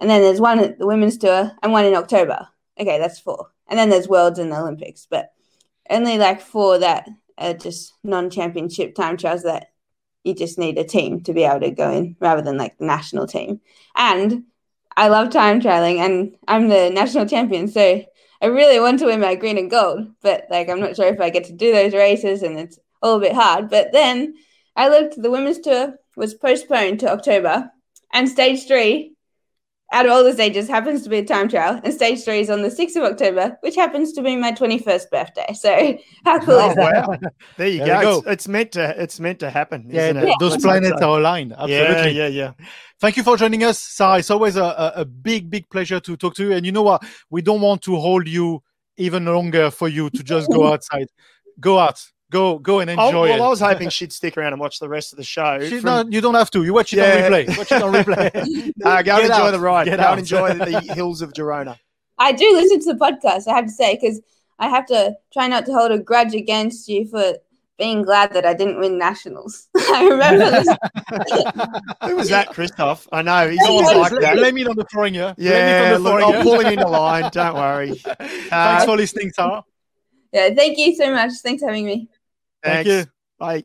And 0.00 0.08
then 0.08 0.22
there's 0.22 0.40
one 0.40 0.58
at 0.58 0.78
the 0.78 0.86
women's 0.86 1.18
tour 1.18 1.52
and 1.62 1.72
one 1.72 1.84
in 1.84 1.94
October. 1.94 2.48
Okay, 2.78 2.98
that's 2.98 3.20
four. 3.20 3.50
And 3.68 3.78
then 3.78 3.90
there's 3.90 4.08
Worlds 4.08 4.38
and 4.38 4.50
the 4.50 4.58
Olympics, 4.58 5.06
but 5.08 5.32
only 5.90 6.18
like 6.18 6.40
four 6.40 6.78
that 6.78 7.08
are 7.38 7.54
just 7.54 7.94
non 8.02 8.30
championship 8.30 8.94
time 8.94 9.16
trials 9.16 9.42
that 9.42 9.68
you 10.24 10.34
just 10.34 10.58
need 10.58 10.78
a 10.78 10.84
team 10.84 11.20
to 11.22 11.34
be 11.34 11.44
able 11.44 11.60
to 11.60 11.70
go 11.70 11.90
in 11.90 12.16
rather 12.18 12.42
than 12.42 12.56
like 12.56 12.78
the 12.78 12.86
national 12.86 13.26
team. 13.26 13.60
And 13.94 14.44
I 14.96 15.08
love 15.08 15.30
time 15.30 15.60
trialing 15.60 15.98
and 15.98 16.34
I'm 16.48 16.68
the 16.68 16.90
national 16.90 17.26
champion. 17.26 17.68
So 17.68 18.02
I 18.40 18.46
really 18.46 18.80
want 18.80 18.98
to 19.00 19.06
win 19.06 19.20
my 19.20 19.34
green 19.34 19.58
and 19.58 19.70
gold, 19.70 20.08
but 20.22 20.46
like 20.50 20.68
I'm 20.68 20.80
not 20.80 20.96
sure 20.96 21.06
if 21.06 21.20
I 21.20 21.30
get 21.30 21.44
to 21.44 21.52
do 21.52 21.72
those 21.72 21.92
races 21.92 22.42
and 22.42 22.58
it's 22.58 22.78
all 23.02 23.16
a 23.16 23.20
bit 23.20 23.34
hard. 23.34 23.68
But 23.68 23.92
then 23.92 24.34
I 24.74 24.88
looked, 24.88 25.20
the 25.20 25.30
women's 25.30 25.60
tour 25.60 25.94
was 26.16 26.34
postponed 26.34 27.00
to 27.00 27.10
October 27.10 27.70
and 28.12 28.28
stage 28.28 28.66
three 28.66 29.12
out 29.92 30.04
of 30.04 30.10
all 30.10 30.24
the 30.24 30.32
stages 30.32 30.66
happens 30.68 31.02
to 31.02 31.08
be 31.08 31.18
a 31.18 31.24
time 31.24 31.48
trial 31.48 31.80
and 31.84 31.94
stage 31.94 32.24
three 32.24 32.40
is 32.40 32.50
on 32.50 32.60
the 32.62 32.68
6th 32.68 32.96
of 32.96 33.04
october 33.04 33.56
which 33.60 33.76
happens 33.76 34.12
to 34.12 34.20
be 34.20 34.34
my 34.34 34.50
21st 34.50 35.08
birthday 35.10 35.46
so 35.54 35.96
how 36.24 36.40
cool 36.40 36.54
Oh, 36.56 36.70
is 36.70 36.74
that 36.74 37.08
wow. 37.08 37.16
There 37.56 37.68
you 37.68 37.78
There 37.84 38.02
go. 38.02 38.02
go. 38.02 38.18
It's, 38.18 38.26
it's 38.26 38.48
meant 38.48 38.72
to. 38.72 39.00
It's 39.00 39.20
meant 39.20 39.38
to 39.40 39.50
happen. 39.50 39.86
Yeah, 39.88 40.08
isn't 40.08 40.22
th- 40.22 40.32
it? 40.34 40.36
those 40.40 40.50
Let's 40.52 40.64
planets 40.64 40.98
so. 40.98 41.12
are 41.12 41.18
aligned. 41.20 41.52
Absolutely. 41.52 42.10
Yeah, 42.12 42.26
yeah, 42.26 42.26
yeah. 42.26 42.52
Thank 43.00 43.16
you 43.16 43.22
for 43.22 43.36
joining 43.36 43.62
us, 43.62 43.78
Sarah. 43.78 44.18
It's 44.18 44.30
always 44.30 44.56
a, 44.56 44.64
a, 44.64 44.92
a 45.02 45.04
big, 45.04 45.50
big 45.50 45.68
pleasure 45.70 46.00
to 46.00 46.16
talk 46.16 46.34
to 46.36 46.44
you. 46.48 46.52
And 46.52 46.66
you 46.66 46.72
know 46.72 46.82
what? 46.82 47.04
We 47.30 47.42
don't 47.42 47.60
want 47.60 47.82
to 47.82 47.94
hold 47.96 48.26
you 48.26 48.62
even 48.96 49.24
longer 49.26 49.70
for 49.70 49.86
you 49.88 50.10
to 50.10 50.22
just 50.24 50.50
go 50.50 50.66
outside. 50.72 51.08
Go 51.60 51.78
out. 51.78 52.02
Go 52.30 52.58
go 52.58 52.80
and 52.80 52.90
Oh, 52.90 53.06
enjoy 53.06 53.28
well, 53.30 53.42
I 53.44 53.48
was 53.48 53.60
hoping 53.60 53.88
she'd 53.96 54.12
stick 54.12 54.36
around 54.36 54.52
and 54.52 54.60
watch 54.60 54.78
the 54.80 54.88
rest 54.88 55.12
of 55.12 55.16
the 55.16 55.24
show. 55.24 55.60
She- 55.60 55.80
from- 55.80 55.84
no, 56.06 56.10
you 56.10 56.20
don't 56.20 56.34
have 56.34 56.50
to. 56.52 56.64
You 56.64 56.74
watch 56.74 56.92
it 56.92 56.96
Yeah. 56.96 57.26
on 57.26 57.32
replay. 57.32 57.48
Watch 57.58 57.72
it 57.72 57.82
on 57.82 57.92
replay. 57.92 58.72
Uh, 58.84 59.02
go 59.02 59.14
and 59.16 59.22
enjoy 59.24 59.34
out. 59.34 59.50
the 59.52 59.60
ride. 59.60 59.84
Get 59.86 59.98
go 59.98 60.02
out. 60.04 60.10
and 60.12 60.18
enjoy 60.20 60.54
the 60.54 60.80
hills 60.94 61.22
of 61.22 61.32
Girona. 61.32 61.78
i 62.18 62.32
do 62.32 62.50
listen 62.52 62.80
to 62.80 62.92
the 62.94 62.98
podcast 62.98 63.46
i 63.46 63.54
have 63.54 63.66
to 63.66 63.70
say 63.72 63.94
because 63.94 64.20
i 64.58 64.68
have 64.68 64.86
to 64.86 65.14
try 65.32 65.46
not 65.48 65.66
to 65.66 65.72
hold 65.72 65.90
a 65.92 65.98
grudge 65.98 66.34
against 66.34 66.88
you 66.88 67.06
for 67.06 67.34
being 67.78 68.02
glad 68.02 68.32
that 68.32 68.46
i 68.46 68.54
didn't 68.54 68.78
win 68.80 68.96
nationals 68.98 69.68
i 69.76 70.02
remember 70.08 70.50
this 70.50 70.68
Who 72.04 72.16
was 72.16 72.28
that, 72.30 72.48
Christophe? 72.50 73.06
I 73.12 73.22
know 73.22 73.48
he's 73.50 73.60
always 73.66 73.86
like 73.96 74.12
please. 74.12 74.20
that. 74.20 74.34
Blame 74.36 74.56
it 74.58 74.68
on 74.68 74.76
the 74.76 74.84
throwing, 74.90 75.14
yeah. 75.14 75.34
Yeah, 75.36 75.50
Blame 75.52 75.84
it 75.84 75.92
the 75.92 75.98
look, 75.98 76.12
throwing, 76.12 76.24
I'll 76.24 76.32
yeah? 76.32 76.42
pull 76.42 76.60
him 76.60 76.72
in 76.72 76.78
the 76.80 76.88
line. 76.88 77.30
Don't 77.32 77.54
worry. 77.54 77.94
Thanks 77.94 78.52
Uh, 78.52 78.84
for 78.86 78.96
listening, 78.96 79.30
Sarah. 79.32 79.62
yeah 80.32 80.48
thank 80.54 80.76
you 80.78 80.94
so 80.94 81.10
much 81.12 81.32
thanks 81.42 81.62
for 81.62 81.68
having 81.68 81.86
me 81.86 82.08
Thank 82.66 82.86
you. 82.88 83.04
Bye. 83.38 83.64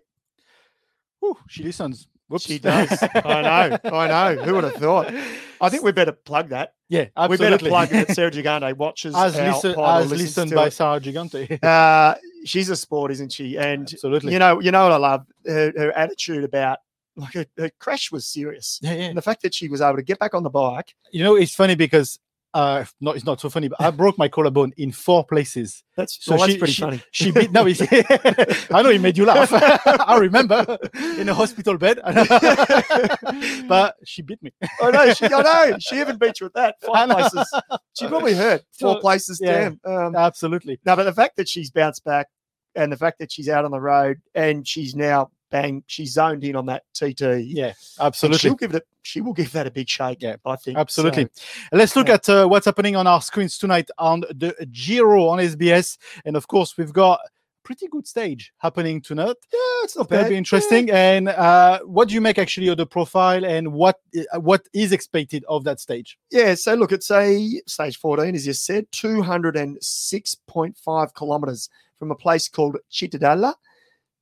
Whew, 1.20 1.38
she 1.48 1.64
listens. 1.64 2.08
Whoops. 2.28 2.46
She 2.46 2.60
does. 2.60 2.92
I 3.26 3.78
know. 3.84 3.90
I 3.98 4.36
know. 4.36 4.42
Who 4.44 4.56
would 4.56 4.64
have 4.64 4.76
thought? 4.76 5.14
I 5.60 5.70
think 5.70 5.84
we 5.84 5.92
better 5.92 6.14
plug 6.14 6.50
that. 6.50 6.74
Yeah, 6.88 7.06
We 7.30 7.38
better 7.38 7.56
absolutely. 7.56 7.70
plug 7.70 7.90
that 7.90 8.12
Sarah 8.16 8.32
Gigante 8.32 8.76
watches 8.76 9.16
as, 9.16 9.36
listen, 9.36 9.80
as 9.80 10.12
listened 10.12 10.52
by 10.52 10.68
it. 10.68 10.72
Sarah 10.72 11.00
Gigante. 11.00 11.62
Uh, 11.64 12.16
she's 12.46 12.70
a 12.70 12.76
sport, 12.76 13.12
isn't 13.12 13.32
she? 13.34 13.58
And 13.58 13.84
Absolutely. 13.84 14.34
you 14.34 14.40
know, 14.40 14.62
you 14.62 14.72
know 14.72 14.84
what 14.84 14.92
I 14.94 14.98
love 14.98 15.26
her, 15.46 15.74
her 15.78 15.92
attitude 15.92 16.44
about 16.44 16.80
like 17.16 17.34
her, 17.34 17.46
her 17.58 17.70
crash 17.80 18.12
was 18.12 18.26
serious, 18.26 18.80
yeah, 18.82 18.94
yeah. 18.94 19.04
and 19.04 19.18
the 19.18 19.22
fact 19.22 19.42
that 19.44 19.54
she 19.54 19.68
was 19.68 19.82
able 19.82 19.98
to 19.98 20.02
get 20.02 20.18
back 20.20 20.34
on 20.34 20.44
the 20.44 20.50
bike. 20.50 20.96
You 21.12 21.24
know, 21.24 21.36
it's 21.36 21.54
funny 21.54 21.76
because 21.76 22.18
uh, 22.54 22.84
no, 23.00 23.12
it's 23.12 23.26
not 23.26 23.40
so 23.40 23.50
funny, 23.50 23.68
but 23.70 23.80
I 23.82 23.92
broke 23.92 24.18
my 24.18 24.28
collarbone 24.28 24.74
in 24.78 24.92
four 24.92 25.24
places. 25.26 25.84
That's 25.96 26.18
So 26.24 26.32
well, 26.36 26.40
that's 26.42 26.54
she- 26.54 26.58
pretty 26.60 26.74
she- 26.74 26.82
funny. 26.82 27.02
She 27.12 27.32
beat. 27.32 27.52
No, 27.52 27.62
I 27.66 28.82
know 28.82 28.90
it 28.90 29.00
made 29.02 29.18
you 29.18 29.26
laugh. 29.26 29.50
I 30.08 30.18
remember 30.18 30.78
in 31.18 31.30
a 31.30 31.34
hospital 31.34 31.78
bed, 31.78 32.00
but 33.68 33.96
she 34.06 34.22
beat 34.22 34.42
me. 34.44 34.52
I 34.82 34.92
know. 34.92 35.14
She, 35.14 35.26
I 35.26 35.42
know. 35.70 35.78
She 35.80 36.00
even 36.00 36.18
beat 36.18 36.40
you 36.40 36.48
at 36.48 36.54
that 36.54 36.76
five 36.82 37.10
places. 37.10 37.52
She 37.98 38.08
probably 38.08 38.34
hurt 38.34 38.64
four 38.80 38.96
So, 38.96 39.00
places. 39.00 39.40
yeah. 39.42 39.72
Damn. 39.86 39.94
Um, 40.08 40.16
Absolutely. 40.16 40.80
No, 40.86 40.96
but 40.96 41.04
the 41.04 41.14
fact 41.14 41.38
that 41.38 41.48
she's 41.50 41.70
bounced 41.72 42.04
back 42.04 42.28
and 42.76 42.92
the 42.92 42.98
fact 42.98 43.20
that 43.20 43.32
she's 43.32 43.50
out 43.50 43.66
on 43.66 43.72
the 43.72 43.80
road 43.82 44.22
and 44.36 44.68
she's 44.68 44.96
now 44.96 45.30
bang, 45.52 45.84
she's 45.88 46.14
zoned 46.14 46.44
in 46.44 46.56
on 46.56 46.66
that 46.66 46.84
TT. 46.94 47.22
Yeah, 47.46 47.68
And 47.68 47.76
absolutely. 48.00 48.40
she'll 48.40 48.56
give 48.56 48.74
it. 48.74 48.84
A, 48.84 48.86
she 49.04 49.22
will 49.22 49.34
give 49.34 49.52
that 49.52 49.68
a 49.68 49.72
big 49.72 49.90
shake. 49.90 50.22
Yeah, 50.22 50.36
I 50.46 50.56
think 50.56 50.78
Absolutely. 50.78 51.28
So, 51.34 51.44
Let's 51.74 51.96
look 51.96 52.08
yeah. 52.08 52.14
at 52.16 52.30
uh, 52.30 52.48
what's 52.48 52.66
happening 52.66 52.96
on 52.96 53.06
our 53.08 53.22
screens 53.22 53.58
tonight 53.58 53.90
on 53.98 54.22
the 54.22 54.56
Giro 54.72 55.28
on 55.28 55.40
SBS, 55.40 55.98
and 56.26 56.36
of 56.36 56.48
course 56.48 56.78
we've 56.78 56.94
got 56.94 57.20
pretty 57.64 57.88
good 57.88 58.06
stage 58.08 58.52
happening 58.58 59.00
tonight. 59.02 59.36
yeah, 59.54 59.60
it's 59.84 59.96
not 59.96 60.10
going 60.10 60.22
bad. 60.22 60.26
to 60.26 60.30
be 60.32 60.38
interesting. 60.38 60.90
And 60.92 61.30
uh, 61.30 61.80
what 61.80 62.08
do 62.10 62.14
you 62.16 62.22
make 62.22 62.38
actually 62.40 62.68
of 62.68 62.78
the 62.78 62.86
profile, 62.86 63.44
and 63.46 63.72
what 63.74 64.00
uh, 64.34 64.40
what 64.40 64.68
is 64.74 64.92
expected 64.92 65.44
of 65.48 65.64
that 65.66 65.80
stage? 65.80 66.18
Yeah. 66.32 66.48
yeah, 66.48 66.56
so 66.56 66.74
look, 66.76 66.92
it's 66.92 67.10
a 67.12 67.62
stage 67.68 67.98
14, 67.98 68.36
as 68.36 68.46
you 68.48 68.54
said, 68.54 68.92
206.5 68.92 71.14
kilometers 71.14 71.70
from 71.98 72.12
a 72.12 72.16
place 72.16 72.50
called 72.50 72.78
Cittadella. 72.92 73.54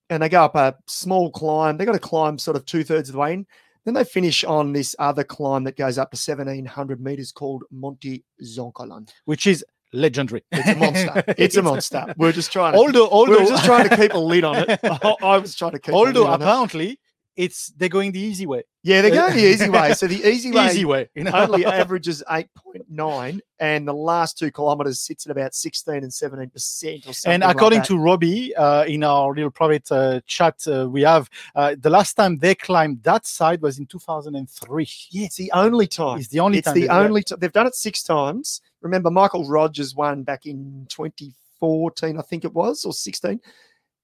And 0.10 0.24
they 0.24 0.30
go 0.30 0.44
up 0.44 0.56
a 0.56 0.76
small 0.88 1.32
climb. 1.32 1.78
They 1.78 1.86
got 1.86 1.94
to 1.94 2.00
climb 2.00 2.38
sort 2.38 2.58
of 2.58 2.66
two 2.66 2.84
thirds 2.84 3.10
of 3.10 3.14
the 3.14 3.20
way 3.20 3.34
in. 3.34 3.46
Then 3.86 3.94
they 3.94 4.04
finish 4.04 4.44
on 4.44 4.74
this 4.74 4.96
other 5.00 5.24
climb 5.24 5.64
that 5.64 5.78
goes 5.78 5.98
up 5.98 6.12
to 6.12 6.16
1700 6.16 7.02
meters 7.02 7.32
called 7.32 7.64
Monte 7.72 8.24
Zoncolan. 8.44 9.10
Which 9.26 9.48
is 9.48 9.64
legendary. 9.94 10.44
It's 10.52 10.68
a 10.70 10.76
monster. 10.76 11.24
It's 11.38 11.56
a 11.58 11.62
monster. 11.62 12.14
We're 12.18 12.32
just 12.32 12.52
trying 12.52 12.74
to 12.74 12.80
although, 12.80 13.08
although, 13.10 13.40
we're 13.40 13.46
just 13.46 13.66
trying 13.66 13.88
to 13.90 13.96
keep 13.96 14.14
a 14.14 14.18
lid 14.18 14.44
on 14.44 14.58
it. 14.58 14.80
I, 14.84 15.16
I 15.24 15.38
was 15.38 15.56
trying 15.56 15.72
to 15.72 15.80
keep. 15.80 15.94
a 15.94 15.98
lid 15.98 16.18
although 16.18 16.28
on 16.28 16.42
it. 16.42 16.44
apparently 16.44 17.00
it's 17.36 17.68
they're 17.78 17.90
going 17.90 18.12
the 18.12 18.20
easy 18.20 18.46
way. 18.46 18.64
Yeah, 18.82 19.02
they're 19.02 19.12
going 19.12 19.36
the 19.36 19.46
easy 19.46 19.70
way. 19.70 19.94
So 19.94 20.08
the 20.08 20.16
easy 20.30 20.52
way 20.52 20.68
Easy 20.68 20.86
way. 20.86 21.10
You 21.14 21.24
know? 21.26 21.32
only 21.32 21.66
averages 21.66 22.24
eight 22.32 22.48
point 22.54 22.86
nine, 22.90 23.42
and 23.60 23.86
the 23.86 23.94
last 23.94 24.38
two 24.38 24.52
kilometers 24.52 25.02
sits 25.02 25.26
at 25.26 25.32
about 25.32 25.54
sixteen 25.54 25.98
and 26.04 26.14
seventeen 26.14 26.50
percent 26.50 27.06
or 27.06 27.14
something. 27.14 27.34
And 27.34 27.44
like 27.44 27.56
according 27.56 27.80
that. 27.80 27.88
to 27.88 27.98
Robbie, 27.98 28.56
uh, 28.56 28.86
in 28.86 29.04
our 29.04 29.34
little 29.34 29.52
private 29.52 29.92
uh, 29.92 30.22
chat 30.28 30.56
uh, 30.68 30.90
we 30.90 31.02
have, 31.02 31.30
uh, 31.56 31.76
the 31.78 31.90
last 31.90 32.14
time 32.14 32.38
they 32.38 32.56
climbed 32.56 33.04
that 33.04 33.26
side 33.26 33.62
was 33.62 33.80
in 33.80 33.86
2003. 33.86 34.90
yeah, 35.12 35.26
it's 35.26 35.36
the 35.36 35.52
only 35.52 35.88
time. 35.88 36.20
It's 36.20 36.30
the 36.30 36.40
only 36.40 36.60
it's 36.60 36.66
time. 36.66 36.76
the 36.76 36.90
only 36.90 37.24
time. 37.24 37.40
They've 37.40 37.52
done 37.52 37.68
it 37.68 37.76
six 37.76 38.02
times. 38.02 38.62
Remember, 38.82 39.12
Michael 39.12 39.46
Rogers 39.46 39.94
won 39.94 40.24
back 40.24 40.46
in 40.46 40.86
2014, 40.90 42.18
I 42.18 42.22
think 42.22 42.46
it 42.46 42.54
was, 42.54 42.86
or 42.86 42.94
16. 42.94 43.42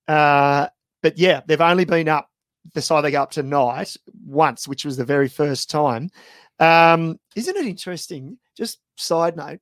Uh, 0.07 0.67
but 1.01 1.17
yeah, 1.17 1.41
they've 1.45 1.61
only 1.61 1.85
been 1.85 2.09
up 2.09 2.29
the 2.73 2.81
side 2.81 3.01
they 3.01 3.11
go 3.11 3.21
up 3.23 3.31
tonight 3.31 3.95
once, 4.25 4.67
which 4.67 4.85
was 4.85 4.97
the 4.97 5.05
very 5.05 5.27
first 5.29 5.69
time. 5.69 6.09
Um, 6.59 7.19
isn't 7.35 7.55
it 7.55 7.65
interesting? 7.65 8.37
Just 8.57 8.79
side 8.97 9.35
note, 9.35 9.59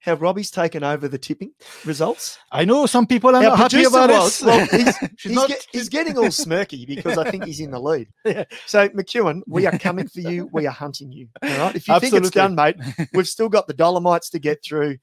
how 0.00 0.14
Robbie's 0.14 0.50
taken 0.50 0.84
over 0.84 1.08
the 1.08 1.16
tipping 1.16 1.52
results. 1.86 2.38
I 2.52 2.66
know 2.66 2.84
some 2.84 3.06
people 3.06 3.30
are 3.30 3.36
Our 3.36 3.42
not 3.42 3.58
happy 3.58 3.84
about 3.84 4.10
was. 4.10 4.42
it. 4.42 4.46
Well, 4.46 4.66
he's, 4.66 4.96
he's, 5.22 5.32
not- 5.32 5.48
get- 5.48 5.66
he's 5.72 5.88
getting 5.88 6.18
all 6.18 6.24
smirky 6.26 6.86
because 6.86 7.16
I 7.16 7.30
think 7.30 7.44
he's 7.44 7.60
in 7.60 7.70
the 7.70 7.80
lead. 7.80 8.08
Yeah. 8.26 8.44
So 8.66 8.88
McEwen, 8.90 9.40
we 9.46 9.66
are 9.66 9.78
coming 9.78 10.06
for 10.08 10.20
you. 10.20 10.48
We 10.52 10.66
are 10.66 10.72
hunting 10.72 11.10
you. 11.12 11.28
All 11.42 11.48
right. 11.58 11.74
If 11.74 11.88
you 11.88 11.98
think 12.00 12.12
it's 12.14 12.30
done, 12.30 12.54
mate, 12.54 12.76
we've 13.14 13.26
still 13.28 13.48
got 13.48 13.66
the 13.66 13.74
Dolomites 13.74 14.28
to 14.30 14.38
get 14.38 14.62
through. 14.62 14.98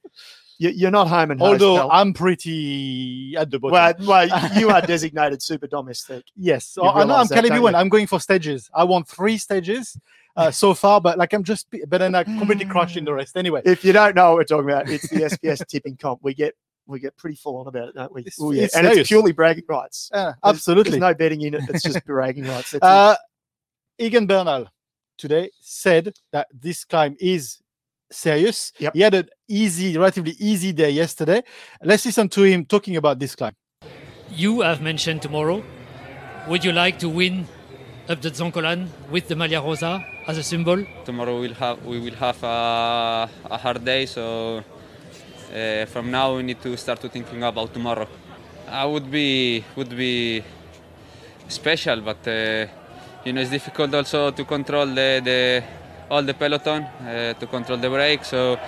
You, 0.62 0.70
you're 0.70 0.90
not 0.90 1.08
home 1.08 1.30
and 1.32 1.40
host, 1.40 1.62
Although 1.62 1.76
pal. 1.80 1.90
I'm 1.92 2.12
pretty 2.14 3.34
at 3.36 3.50
the 3.50 3.58
bottom. 3.58 3.72
well, 4.06 4.28
well, 4.28 4.58
you 4.58 4.70
are 4.70 4.80
designated 4.94 5.42
super 5.42 5.66
domestic. 5.66 6.24
yes, 6.36 6.74
you 6.76 6.82
I 6.84 6.86
know 6.86 6.90
I'm 7.00 7.08
realise 7.08 7.28
that, 7.30 7.42
don't 7.42 7.50
Calibian. 7.52 7.70
you? 7.72 7.76
I'm 7.76 7.88
going 7.88 8.06
for 8.06 8.20
stages. 8.20 8.70
I 8.74 8.84
want 8.84 9.08
three 9.08 9.38
stages 9.38 9.98
uh, 10.36 10.50
so 10.50 10.72
far, 10.74 11.00
but 11.00 11.18
like 11.18 11.32
I'm 11.32 11.42
just, 11.44 11.66
but 11.88 11.98
then 11.98 12.14
I 12.14 12.24
completely 12.24 12.64
crushing 12.66 13.04
the 13.04 13.12
rest. 13.12 13.36
Anyway, 13.36 13.62
If 13.64 13.84
you 13.84 13.92
don't 13.92 14.14
know 14.14 14.28
what 14.30 14.36
we're 14.38 14.44
talking 14.44 14.70
about, 14.70 14.88
it's 14.88 15.08
the 15.08 15.16
SBS 15.22 15.66
tipping 15.68 15.96
comp. 15.96 16.20
We 16.22 16.32
get 16.34 16.54
we 16.86 16.98
get 17.00 17.16
pretty 17.16 17.36
full 17.36 17.56
on 17.58 17.66
about 17.68 17.88
it, 17.90 17.94
don't 17.94 18.12
we? 18.12 18.22
It's- 18.22 18.38
Oh, 18.40 18.50
yeah. 18.52 18.64
it's 18.64 18.74
and 18.76 18.84
serious. 18.84 19.00
it's 19.00 19.08
purely 19.08 19.32
bragging 19.32 19.64
rights. 19.68 20.10
uh, 20.12 20.16
There's- 20.24 20.36
absolutely. 20.44 20.90
There's 20.92 21.00
no 21.00 21.14
betting 21.14 21.40
in 21.42 21.54
it. 21.54 21.62
It's 21.68 21.82
just 21.82 22.04
bragging 22.06 22.44
rights. 22.44 22.72
That's 22.72 22.74
it. 22.74 22.82
Uh, 22.82 23.16
Egan 23.98 24.26
Bernal 24.26 24.66
today 25.18 25.50
said 25.60 26.14
that 26.32 26.48
this 26.52 26.84
climb 26.84 27.16
is 27.20 27.58
serious. 28.12 28.72
Yep. 28.78 28.94
He 28.94 29.00
had 29.00 29.14
an 29.14 29.28
easy, 29.48 29.96
relatively 29.98 30.34
easy 30.38 30.72
day 30.72 30.90
yesterday. 30.90 31.42
Let's 31.82 32.04
listen 32.04 32.28
to 32.30 32.42
him 32.42 32.64
talking 32.64 32.96
about 32.96 33.18
this 33.18 33.34
climb. 33.34 33.54
You 34.30 34.60
have 34.60 34.80
mentioned 34.80 35.22
tomorrow. 35.22 35.62
Would 36.48 36.64
you 36.64 36.72
like 36.72 36.98
to 37.00 37.08
win 37.08 37.46
up 38.08 38.20
the 38.20 38.30
Zoncolan 38.30 38.88
with 39.10 39.28
the 39.28 39.34
Maglia 39.34 39.60
Rosa 39.62 40.04
as 40.26 40.38
a 40.38 40.42
symbol? 40.42 40.84
tomorrow 41.04 41.40
we'll 41.40 41.54
have 41.54 41.84
we 41.84 41.98
will 42.00 42.14
have 42.14 42.42
a, 42.42 43.28
a 43.50 43.56
hard 43.58 43.84
day 43.84 44.06
so 44.06 44.62
uh, 45.54 45.84
from 45.86 46.10
now 46.10 46.36
we 46.36 46.42
need 46.42 46.60
to 46.62 46.76
start 46.76 47.00
to 47.00 47.08
thinking 47.08 47.42
about 47.42 47.72
tomorrow 47.72 48.06
i 48.68 48.84
would 48.84 49.10
be 49.10 49.64
would 49.76 49.90
be 49.96 50.42
special 51.48 52.00
but 52.00 52.26
uh, 52.26 52.66
you 53.24 53.32
know 53.32 53.40
it's 53.40 53.50
difficult 53.50 53.94
also 53.94 54.30
to 54.30 54.44
control 54.44 54.86
the, 54.86 55.20
the 55.24 55.62
all 56.10 56.22
the 56.22 56.34
peloton 56.34 56.82
uh, 56.82 57.32
to 57.34 57.46
control 57.46 57.78
the 57.78 57.88
brake 57.88 58.24
so 58.24 58.58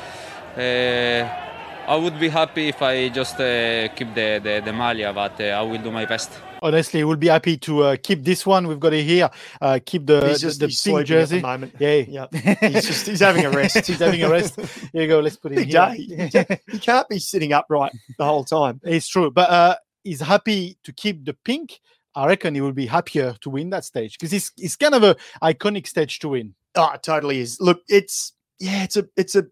uh, 0.57 1.45
I 1.87 1.97
would 1.97 2.19
be 2.19 2.29
happy 2.29 2.69
if 2.69 2.81
I 2.81 3.09
just 3.11 3.39
uh, 3.39 3.89
keep 3.89 4.15
the, 4.15 4.41
the, 4.43 4.63
the 4.65 4.73
Maglia, 4.73 5.13
but 5.15 5.39
uh, 5.39 5.45
I 5.45 5.61
will 5.63 5.83
do 5.83 5.91
my 5.91 6.07
best. 6.07 6.31
Honestly, 6.63 7.05
we'll 7.05 7.17
be 7.17 7.27
happy 7.27 7.59
to 7.59 7.83
uh, 7.83 7.97
keep 8.03 8.25
this 8.25 8.47
one. 8.47 8.67
We've 8.67 8.81
got 8.81 8.95
it 8.95 9.05
here. 9.05 9.29
Uh, 9.61 9.79
keep 9.85 10.07
the, 10.07 10.27
he's 10.29 10.41
the, 10.41 10.47
just 10.47 10.61
the 10.61 10.67
he's 10.69 10.81
pink 10.81 11.07
jersey. 11.07 11.37
at 11.37 11.43
the 11.43 11.47
moment. 11.47 11.75
Yeah. 11.79 12.05
Yeah. 12.09 12.55
He's 12.71 12.87
just 12.87 13.07
he's 13.07 13.21
having 13.21 13.45
a 13.45 13.51
rest. 13.51 13.87
He's 13.87 13.99
having 13.99 14.23
a 14.23 14.31
rest. 14.31 14.59
Here 14.93 15.03
you 15.03 15.09
go. 15.09 15.21
Let's 15.21 15.37
put 15.37 15.53
it 15.53 15.57
Big 15.57 15.69
here. 15.69 16.29
day. 16.31 16.61
He 16.73 16.79
can't 16.79 17.07
be 17.09 17.19
sitting 17.19 17.53
upright 17.53 17.93
the 18.17 18.25
whole 18.25 18.45
time. 18.45 18.81
It's 18.83 19.07
true, 19.07 19.31
but 19.31 19.51
uh, 19.51 19.77
he's 20.05 20.23
happy 20.23 20.79
to 20.85 20.93
keep 20.93 21.27
the 21.27 21.35
pink. 21.35 21.81
I 22.15 22.27
reckon 22.29 22.55
he 22.55 22.63
will 22.63 22.73
be 22.73 22.87
happier 22.87 23.35
to 23.43 23.51
win 23.51 23.69
that 23.71 23.85
stage 23.85 24.17
because 24.19 24.33
it's 24.33 24.53
it's 24.57 24.77
kind 24.77 24.95
of 24.95 25.03
a 25.03 25.17
iconic 25.43 25.87
stage 25.87 26.19
to 26.21 26.31
win. 26.31 26.55
Oh, 26.77 26.91
it 26.93 27.03
totally 27.03 27.41
is. 27.41 27.61
Look, 27.61 27.83
it's 27.89 28.33
yeah, 28.59 28.83
it's 28.85 28.97
a 28.97 29.07
it's 29.17 29.35
a 29.37 29.47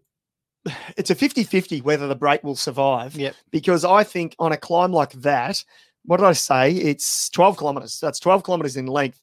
it's 0.97 1.09
a 1.09 1.15
50-50 1.15 1.83
whether 1.83 2.07
the 2.07 2.15
break 2.15 2.43
will 2.43 2.55
survive. 2.55 3.15
Yep. 3.15 3.35
Because 3.51 3.85
I 3.85 4.03
think 4.03 4.35
on 4.39 4.51
a 4.51 4.57
climb 4.57 4.91
like 4.91 5.11
that, 5.13 5.63
what 6.05 6.17
did 6.17 6.25
I 6.25 6.33
say? 6.33 6.71
It's 6.71 7.29
12 7.29 7.57
kilometers. 7.57 7.99
That's 7.99 8.19
12 8.19 8.43
kilometers 8.43 8.77
in 8.77 8.87
length. 8.87 9.19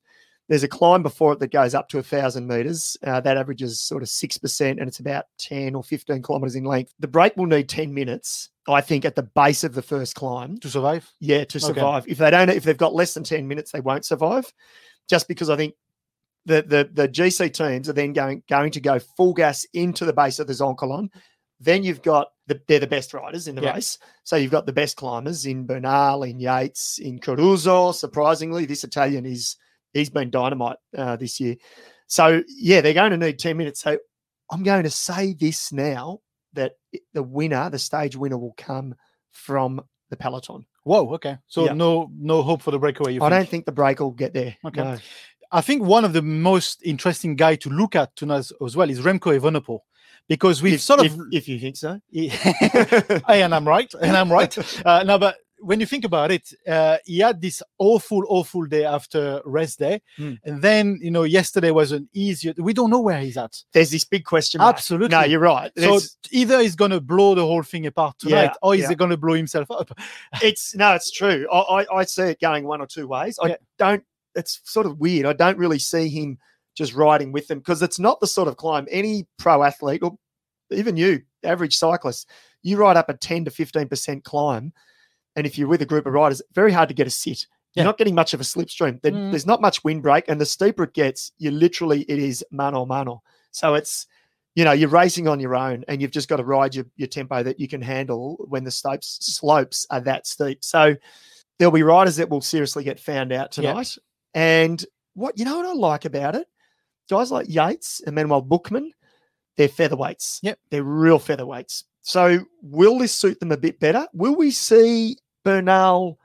There's 0.48 0.64
a 0.64 0.68
climb 0.68 1.04
before 1.04 1.34
it 1.34 1.38
that 1.38 1.52
goes 1.52 1.76
up 1.76 1.88
to 1.90 1.98
a 1.98 2.02
thousand 2.02 2.48
meters. 2.48 2.96
Uh, 3.06 3.20
that 3.20 3.36
averages 3.36 3.80
sort 3.80 4.02
of 4.02 4.08
six 4.08 4.36
percent, 4.36 4.80
and 4.80 4.88
it's 4.88 4.98
about 4.98 5.26
10 5.38 5.76
or 5.76 5.84
15 5.84 6.22
kilometers 6.22 6.56
in 6.56 6.64
length. 6.64 6.92
The 6.98 7.06
break 7.06 7.36
will 7.36 7.46
need 7.46 7.68
10 7.68 7.94
minutes, 7.94 8.48
I 8.66 8.80
think, 8.80 9.04
at 9.04 9.14
the 9.14 9.22
base 9.22 9.62
of 9.62 9.74
the 9.74 9.82
first 9.82 10.16
climb. 10.16 10.58
to 10.58 10.68
survive. 10.68 11.08
Yeah, 11.20 11.44
to 11.44 11.58
Okay. 11.58 11.66
survive. 11.66 12.04
If 12.08 12.18
they 12.18 12.30
don't, 12.32 12.48
if 12.50 12.64
they've 12.64 12.76
got 12.76 12.94
less 12.94 13.14
than 13.14 13.22
10 13.22 13.46
minutes, 13.46 13.70
they 13.70 13.78
won't 13.80 14.04
survive. 14.04 14.52
Just 15.08 15.28
because 15.28 15.50
I 15.50 15.56
think 15.56 15.74
the 16.46 16.62
the 16.62 16.90
the 16.92 17.08
GC 17.08 17.52
teams 17.52 17.88
are 17.88 17.92
then 17.92 18.12
going 18.12 18.42
going 18.48 18.70
to 18.72 18.80
go 18.80 18.98
full 18.98 19.34
gas 19.34 19.64
into 19.74 20.04
the 20.04 20.12
base 20.12 20.38
of 20.38 20.46
the 20.46 20.52
Zoncolan. 20.52 21.08
Then 21.62 21.82
you've 21.82 22.02
got 22.02 22.28
the 22.46 22.60
they're 22.66 22.78
the 22.80 22.86
best 22.86 23.12
riders 23.12 23.46
in 23.46 23.54
the 23.54 23.62
Yeah. 23.62 23.74
race. 23.74 23.98
So 24.24 24.36
you've 24.36 24.50
got 24.50 24.64
the 24.66 24.72
best 24.72 24.96
climbers 24.96 25.44
in 25.44 25.66
Bernal, 25.66 26.22
in 26.22 26.40
Yates, 26.40 26.98
in 26.98 27.18
Caruso. 27.18 27.92
Surprisingly, 27.92 28.64
this 28.64 28.84
Italian 28.84 29.26
is 29.26 29.56
he's 29.92 30.08
been 30.10 30.30
dynamite 30.30 30.78
uh, 30.96 31.16
this 31.16 31.38
year. 31.40 31.56
So 32.06 32.42
yeah, 32.48 32.80
they're 32.80 32.94
going 32.94 33.10
to 33.10 33.16
need 33.18 33.38
10 33.38 33.56
minutes. 33.56 33.80
So 33.82 33.98
I'm 34.50 34.62
going 34.62 34.84
to 34.84 34.90
say 34.90 35.34
this 35.34 35.70
now 35.72 36.20
that 36.54 36.72
the 37.12 37.22
winner, 37.22 37.68
the 37.70 37.78
stage 37.78 38.16
winner, 38.16 38.38
will 38.38 38.54
come 38.56 38.94
from 39.30 39.82
the 40.08 40.16
peloton. 40.16 40.64
Whoa. 40.84 41.12
Okay. 41.14 41.36
So 41.46 41.66
Yeah. 41.66 41.74
no 41.74 42.10
no 42.16 42.42
hope 42.42 42.62
for 42.62 42.70
the 42.70 42.78
breakaway. 42.78 43.12
You 43.12 43.20
I 43.22 43.28
think? 43.28 43.38
don't 43.38 43.48
think 43.50 43.66
the 43.66 43.72
break 43.72 44.00
will 44.00 44.10
get 44.12 44.32
there. 44.32 44.56
Okay. 44.64 44.82
No. 44.82 44.96
I 45.52 45.60
think 45.60 45.82
one 45.82 46.04
of 46.04 46.12
the 46.12 46.22
most 46.22 46.82
interesting 46.84 47.36
guy 47.36 47.56
to 47.56 47.70
look 47.70 47.96
at 47.96 48.14
tonight 48.16 48.50
as, 48.64 48.76
well 48.76 48.88
is 48.90 49.00
Remco 49.00 49.38
Evenepoel, 49.38 49.80
because 50.28 50.62
we've 50.62 50.74
If, 50.74 50.80
sort 50.80 51.00
of 51.00 51.06
if, 51.06 51.12
if 51.32 51.48
you 51.48 51.58
think 51.58 51.76
so. 51.76 52.00
Hey, 52.12 52.30
and 53.42 53.54
I'm 53.54 53.66
right, 53.66 53.92
and 54.00 54.16
I'm 54.16 54.30
right. 54.30 54.56
Uh, 54.86 55.02
no, 55.02 55.18
but 55.18 55.36
when 55.62 55.78
you 55.78 55.84
think 55.84 56.04
about 56.06 56.30
it, 56.30 56.54
uh, 56.66 56.96
he 57.04 57.18
had 57.18 57.38
this 57.40 57.62
awful, 57.78 58.24
awful 58.28 58.64
day 58.64 58.84
after 58.84 59.42
rest 59.44 59.78
day, 59.80 60.00
Hmm. 60.16 60.34
and 60.44 60.62
then 60.62 60.98
you 61.02 61.10
know 61.10 61.24
yesterday 61.24 61.70
was 61.70 61.92
an 61.92 62.08
easier. 62.14 62.54
We 62.56 62.72
don't 62.72 62.88
know 62.88 63.00
where 63.00 63.20
he's 63.20 63.36
at. 63.36 63.54
There's 63.72 63.90
this 63.90 64.04
big 64.04 64.24
question. 64.24 64.60
mark. 64.60 64.76
Absolutely. 64.76 65.08
No, 65.16 65.24
you're 65.24 65.40
right. 65.40 65.70
So 65.76 65.98
either 66.30 66.60
he's 66.60 66.76
going 66.76 66.92
to 66.92 67.00
blow 67.00 67.34
the 67.34 67.44
whole 67.44 67.62
thing 67.62 67.86
apart 67.86 68.18
tonight, 68.20 68.42
Yeah, 68.44 68.52
or 68.62 68.74
is 68.74 68.82
yeah. 68.82 68.94
going 68.94 69.10
to 69.10 69.16
blow 69.18 69.34
himself 69.34 69.70
up? 69.70 69.90
it's 70.42 70.74
no, 70.76 70.94
it's 70.94 71.10
true. 71.10 71.46
I, 71.52 71.58
I, 71.82 71.96
I 71.98 72.04
see 72.04 72.22
it 72.22 72.40
going 72.40 72.64
one 72.66 72.80
or 72.80 72.86
two 72.86 73.06
ways. 73.08 73.38
I 73.42 73.48
Yeah. 73.48 73.56
don't. 73.78 74.04
It's 74.34 74.60
sort 74.64 74.86
of 74.86 74.98
weird. 74.98 75.26
I 75.26 75.32
don't 75.32 75.58
really 75.58 75.78
see 75.78 76.08
him 76.08 76.38
just 76.76 76.94
riding 76.94 77.32
with 77.32 77.48
them 77.48 77.58
because 77.58 77.82
it's 77.82 77.98
not 77.98 78.20
the 78.20 78.26
sort 78.26 78.48
of 78.48 78.56
climb 78.56 78.86
any 78.90 79.26
pro 79.38 79.62
athlete 79.62 80.02
or 80.02 80.16
even 80.70 80.96
you, 80.96 81.20
average 81.42 81.76
cyclist, 81.76 82.28
you 82.62 82.76
ride 82.76 82.96
up 82.96 83.08
a 83.08 83.14
10 83.14 83.44
to 83.46 83.50
15 83.50 83.88
percent 83.88 84.24
climb, 84.24 84.72
and 85.36 85.46
if 85.46 85.58
you're 85.58 85.66
with 85.68 85.82
a 85.82 85.86
group 85.86 86.06
of 86.06 86.12
riders, 86.12 86.40
very 86.54 86.72
hard 86.72 86.88
to 86.88 86.94
get 86.94 87.06
a 87.06 87.10
sit. 87.10 87.46
Yeah. 87.74 87.82
You're 87.82 87.88
not 87.88 87.98
getting 87.98 88.14
much 88.14 88.34
of 88.34 88.40
a 88.40 88.44
slipstream. 88.44 89.00
There- 89.02 89.12
Mm. 89.12 89.30
There's 89.30 89.46
not 89.46 89.60
much 89.60 89.82
windbreak, 89.84 90.24
and 90.28 90.40
the 90.40 90.46
steeper 90.46 90.84
it 90.84 90.94
gets, 90.94 91.32
you 91.38 91.50
literally 91.50 92.02
it 92.02 92.18
is 92.18 92.44
mano 92.50 92.84
mano. 92.86 93.22
So 93.52 93.74
it's 93.74 94.06
you 94.54 94.64
know 94.64 94.72
you're 94.72 94.88
racing 94.88 95.26
on 95.28 95.40
your 95.40 95.56
own, 95.56 95.84
and 95.88 96.00
you've 96.02 96.10
just 96.12 96.28
got 96.28 96.36
to 96.36 96.44
ride 96.44 96.74
your, 96.74 96.84
your 96.96 97.08
tempo 97.08 97.42
that 97.42 97.58
you 97.60 97.66
can 97.68 97.80
handle 97.82 98.36
when 98.48 98.62
the 98.64 98.70
slopes 98.70 99.18
slopes 99.20 99.86
are 99.90 100.00
that 100.02 100.26
steep. 100.26 100.62
So 100.64 100.94
there'll 101.58 101.72
be 101.72 101.82
riders 101.82 102.16
that 102.16 102.28
will 102.28 102.40
seriously 102.40 102.84
get 102.84 102.98
found 103.00 103.32
out 103.32 103.50
tonight. 103.52 103.96
And 104.34 104.84
what 105.14 105.38
you 105.38 105.44
know 105.44 105.56
what 105.58 105.66
I 105.66 105.72
like 105.72 106.04
about 106.04 106.36
it, 106.36 106.46
guys 107.08 107.30
like 107.30 107.46
Yates 107.48 108.00
and 108.06 108.14
Manuel 108.14 108.42
Buchmann, 108.42 108.90
they're 109.56 109.68
featherweights. 109.68 110.38
Yep. 110.42 110.58
they're 110.70 110.82
real 110.84 111.18
featherweights. 111.18 111.84
So 112.02 112.44
will 112.62 112.98
this 112.98 113.12
suit 113.12 113.40
them 113.40 113.52
a 113.52 113.56
bit 113.56 113.78
better? 113.78 114.06
Will 114.14 114.34
we 114.34 114.50
see 114.50 115.16
Bernal 115.44 116.18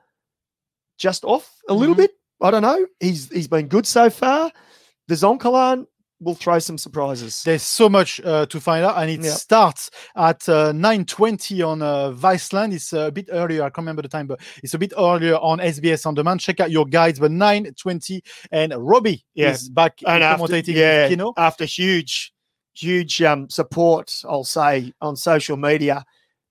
just 0.98 1.24
off 1.26 1.50
a 1.68 1.74
little 1.74 1.96
Mhm. 1.96 2.00
bit? 2.00 2.12
I 2.42 2.52
don't 2.52 2.62
know. 2.62 2.86
He's 3.00 3.30
he's 3.30 3.48
been 3.48 3.68
good 3.68 3.86
so 3.86 4.10
far. 4.10 4.52
The 5.08 5.16
Zoncolan 5.16 5.86
will 6.26 6.36
try 6.36 6.58
some 6.60 6.78
surprises. 6.78 7.44
There's 7.44 7.62
so 7.64 7.88
much 7.88 8.20
uh, 8.26 8.46
to 8.48 8.60
find 8.60 8.84
out, 8.84 8.98
and 8.98 9.10
it 9.10 9.22
Yeah. 9.24 9.32
starts 9.32 9.92
at 10.16 10.50
uh, 10.50 10.74
9:20 10.74 11.62
on 11.66 11.82
uh, 11.82 12.12
Viceland. 12.12 12.74
It's 12.74 12.92
a 12.94 13.12
bit 13.12 13.30
earlier. 13.32 13.62
I 13.62 13.70
can't 13.70 13.78
remember 13.86 14.02
the 14.02 14.10
time, 14.10 14.28
but 14.28 14.40
it's 14.64 14.74
a 14.74 14.80
bit 14.80 14.92
earlier 14.98 15.36
on 15.36 15.60
SBS 15.60 16.06
on 16.06 16.16
demand. 16.16 16.42
Check 16.42 16.60
out 16.60 16.72
your 16.72 16.86
guides. 16.86 17.20
But 17.20 17.32
9:20, 17.32 18.22
and 18.52 18.74
Robbie 18.76 19.24
Yeah. 19.36 19.52
is 19.52 19.70
back 19.70 20.00
and 20.06 20.24
after, 20.24 20.58
yeah, 20.58 21.08
Kino. 21.08 21.34
after 21.38 21.66
huge, 21.66 22.34
huge 22.74 23.22
um, 23.22 23.50
support, 23.50 24.22
I'll 24.28 24.44
say 24.44 24.92
on 25.02 25.16
social 25.16 25.58
media. 25.58 26.04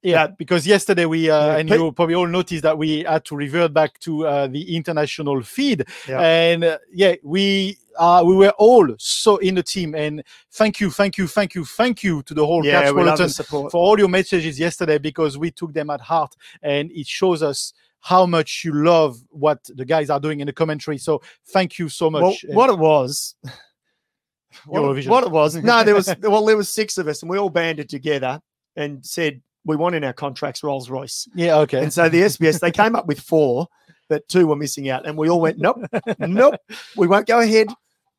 Yeah, 0.03 0.27
because 0.39 0.67
yesterday 0.67 1.07
we 1.07 1.31
uh, 1.31 1.47
Yeah, 1.47 1.57
and 1.57 1.69
you 1.71 1.91
probably 1.93 2.15
all 2.15 2.27
noticed 2.29 2.63
that 2.63 2.77
we 2.77 3.05
had 3.05 3.25
to 3.25 3.35
revert 3.37 3.73
back 3.73 3.99
to 4.01 4.27
uh, 4.27 4.47
the 4.49 4.77
international 4.77 5.43
feed, 5.43 5.87
Yeah. 6.07 6.21
and 6.21 6.63
uh, 6.63 6.79
yeah, 6.93 7.15
we 7.23 7.79
uh, 7.99 8.23
we 8.25 8.35
were 8.35 8.51
all 8.59 8.89
so 8.99 9.37
in 9.39 9.55
the 9.55 9.63
team. 9.63 9.95
And 9.95 10.23
thank 10.53 10.81
you, 10.81 10.91
thank 10.91 11.19
you, 11.19 11.27
thank 11.27 11.55
you, 11.55 11.65
thank 11.65 12.03
you 12.03 12.23
to 12.25 12.35
the 12.35 12.45
whole 12.45 12.65
Yeah, 12.65 12.83
Catch 12.83 12.95
we 12.95 13.05
love 13.05 13.19
the 13.19 13.29
support. 13.29 13.73
for 13.73 13.79
all 13.79 13.99
your 13.99 14.09
messages 14.09 14.59
yesterday 14.59 14.99
because 14.99 15.39
we 15.39 15.51
took 15.51 15.73
them 15.73 15.91
at 15.91 16.01
heart, 16.01 16.35
and 16.63 16.91
it 16.93 17.07
shows 17.07 17.43
us 17.43 17.73
how 18.01 18.27
much 18.27 18.65
you 18.65 18.75
love 18.75 19.19
what 19.31 19.59
the 19.75 19.85
guys 19.85 20.11
are 20.11 20.21
doing 20.21 20.41
in 20.41 20.47
the 20.47 20.53
commentary. 20.53 20.99
So 20.99 21.23
thank 21.47 21.79
you 21.79 21.89
so 21.89 22.11
much. 22.11 22.45
Well, 22.47 22.57
what 22.57 22.71
it 22.71 22.79
was, 22.79 23.35
what, 24.67 24.83
what 25.07 25.25
it 25.25 25.31
was, 25.31 25.55
no, 25.63 25.83
there 25.83 25.95
was 25.95 26.15
well, 26.21 26.45
there 26.45 26.57
was 26.57 26.73
six 26.73 26.99
of 26.99 27.09
us, 27.09 27.23
and 27.23 27.31
we 27.31 27.39
all 27.39 27.51
banded 27.51 27.89
together 27.89 28.41
and 28.77 29.05
said 29.05 29.41
we 29.65 29.77
want 29.77 29.95
in 29.95 30.05
our 30.05 30.13
contracts 30.13 30.63
Rolls 30.63 30.91
Royce. 30.91 31.27
yeah, 31.35 31.57
okay. 31.59 31.83
And 31.83 31.93
so 31.93 32.09
the 32.09 32.23
SBS 32.23 32.61
they 32.61 32.71
came 32.71 32.95
up 32.95 33.07
with 33.07 33.21
four, 33.21 33.69
but 34.09 34.29
two 34.29 34.47
were 34.47 34.57
missing 34.57 34.91
out, 34.91 35.07
and 35.07 35.17
we 35.17 35.29
all 35.31 35.41
went, 35.41 35.59
nope, 35.59 35.79
nope, 36.19 36.57
we 36.97 37.07
won't 37.07 37.27
go 37.27 37.41
ahead. 37.41 37.69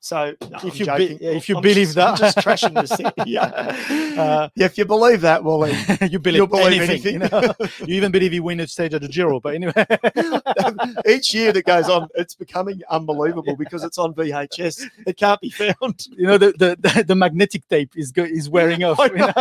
So 0.06 0.36
no, 0.52 0.60
If 0.64 0.80
you 0.80 0.86
be- 0.86 1.18
if 1.20 1.50
you 1.50 1.56
I'm 1.58 1.64
believe 1.64 1.88
just- 1.88 1.98
I'm 1.98 2.16
that. 2.16 2.20
just 2.20 2.38
trashing 2.38 2.76
the 2.76 2.86
set. 2.86 3.12
Yeah, 3.28 3.42
Uh, 4.22 4.50
yeah. 4.56 4.66
If 4.68 4.78
you 4.78 4.86
believe 4.86 5.22
that, 5.22 5.44
well, 5.44 5.68
you 6.14 6.20
believe, 6.20 6.38
You'll 6.38 6.46
believe 6.46 6.84
anything. 6.84 7.16
anything. 7.24 7.42
You, 7.42 7.42
know? 7.42 7.54
you 7.88 7.96
even 7.96 8.12
believe 8.12 8.32
he 8.32 8.40
win 8.40 8.60
a 8.60 8.68
stage 8.68 8.94
at 8.94 9.02
the 9.02 9.08
Giro. 9.08 9.40
But 9.40 9.56
anyway, 9.56 9.74
each 11.10 11.34
year 11.34 11.52
that 11.54 11.66
goes 11.66 11.90
on, 11.90 12.08
it's 12.14 12.36
becoming 12.36 12.82
unbelievable 12.92 13.56
because 13.56 13.84
it's 13.84 13.98
on 13.98 14.14
VHS. 14.14 14.84
It 15.08 15.18
can't 15.18 15.42
be 15.42 15.50
found. 15.50 16.06
you 16.16 16.28
know 16.28 16.38
the 16.38 16.54
the, 16.58 17.04
the, 17.04 17.16
magnetic 17.16 17.68
tape 17.68 17.94
is 17.96 18.12
go, 18.12 18.24
is 18.24 18.48
wearing 18.48 18.84
off. 18.84 19.00
I 19.00 19.06
you 19.08 19.16
know? 19.16 19.34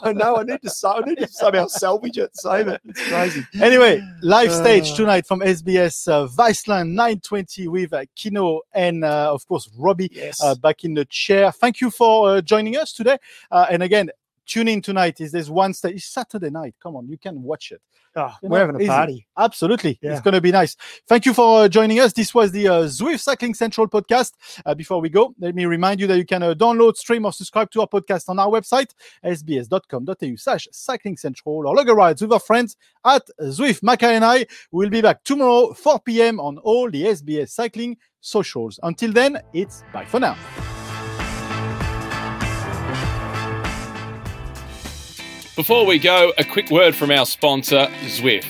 I 0.00 0.12
know. 0.14 0.36
I 0.38 0.42
need 0.44 0.62
to. 0.62 0.88
I 0.88 1.00
need 1.00 1.18
to 1.18 1.28
somehow 1.28 1.66
salvage 1.66 2.16
it, 2.16 2.34
save 2.34 2.68
it. 2.68 2.80
It's 2.86 3.06
crazy. 3.08 3.44
anyway, 3.60 4.00
live 4.22 4.52
stage 4.52 4.92
Uh. 4.92 4.96
tonight 4.96 5.26
from 5.26 5.40
SBS 5.40 6.08
uh, 6.08 6.26
Viceland 6.28 6.92
920 6.92 7.68
with 7.68 7.92
uh, 7.92 8.04
Kino 8.16 8.62
and 8.72 9.04
uh, 9.04 9.32
of 9.34 9.46
course 9.46 9.68
Yes. 10.06 10.42
uh, 10.42 10.54
back 10.54 10.84
in 10.84 10.94
the 10.94 11.04
chair. 11.06 11.50
Thank 11.50 11.80
you 11.80 11.90
for 11.90 12.36
uh, 12.36 12.40
joining 12.40 12.76
us 12.76 12.92
today. 12.92 13.18
Uh, 13.50 13.66
and 13.70 13.82
again, 13.82 14.10
tune 14.48 14.66
in 14.68 14.82
tonight. 14.82 15.20
Is 15.20 15.30
there's 15.32 15.50
one 15.50 15.72
stage? 15.74 15.96
It's 15.96 16.06
Saturday 16.06 16.50
night. 16.50 16.74
Come 16.82 16.96
on, 16.96 17.08
you 17.08 17.18
can 17.18 17.40
watch 17.42 17.70
it. 17.70 17.80
Oh, 18.16 18.32
You 18.42 18.48
we're 18.48 18.60
having 18.60 18.76
a 18.76 18.78
easy. 18.80 18.88
party. 18.88 19.26
Absolutely. 19.36 19.98
Yeah. 20.02 20.12
It's 20.12 20.22
going 20.22 20.34
to 20.34 20.40
be 20.40 20.50
nice. 20.50 20.74
Thank 21.06 21.26
you 21.26 21.34
for 21.34 21.64
uh, 21.64 21.68
joining 21.68 22.00
us. 22.00 22.12
This 22.14 22.34
was 22.34 22.50
the 22.50 22.66
uh, 22.66 22.72
Zwift 22.84 23.20
Cycling 23.20 23.54
Central 23.54 23.86
podcast. 23.86 24.32
Uh, 24.66 24.74
before 24.74 25.00
we 25.00 25.08
go, 25.08 25.34
let 25.38 25.54
me 25.54 25.66
remind 25.66 26.00
you 26.00 26.06
that 26.08 26.16
you 26.16 26.24
can 26.24 26.42
uh, 26.42 26.54
download, 26.54 26.96
stream, 26.96 27.26
or 27.26 27.32
subscribe 27.32 27.70
to 27.72 27.82
our 27.82 27.86
podcast 27.86 28.28
on 28.28 28.38
our 28.40 28.48
website, 28.48 28.90
sbs.com.au 29.24 30.36
slash 30.36 30.66
cycling 30.72 31.16
central, 31.16 31.66
or 31.66 31.76
log 31.76 31.88
a 31.88 31.94
rides 31.94 32.22
with 32.22 32.32
our 32.32 32.40
friends 32.40 32.76
at 33.04 33.22
Zwift. 33.42 33.82
Macka 33.82 34.04
and 34.04 34.24
I 34.24 34.46
will 34.72 34.90
be 34.90 35.02
back 35.02 35.22
tomorrow, 35.22 35.72
4 35.74 36.00
p.m. 36.00 36.40
on 36.40 36.58
all 36.58 36.90
the 36.90 37.04
SBS 37.04 37.50
cycling 37.50 37.96
socials. 38.20 38.80
Until 38.82 39.12
then, 39.12 39.40
it's 39.52 39.84
bye 39.92 40.04
for 40.06 40.18
now. 40.18 40.36
Before 45.58 45.84
we 45.84 45.98
go, 45.98 46.32
a 46.38 46.44
quick 46.44 46.70
word 46.70 46.94
from 46.94 47.10
our 47.10 47.26
sponsor, 47.26 47.88
Zwift. 48.04 48.46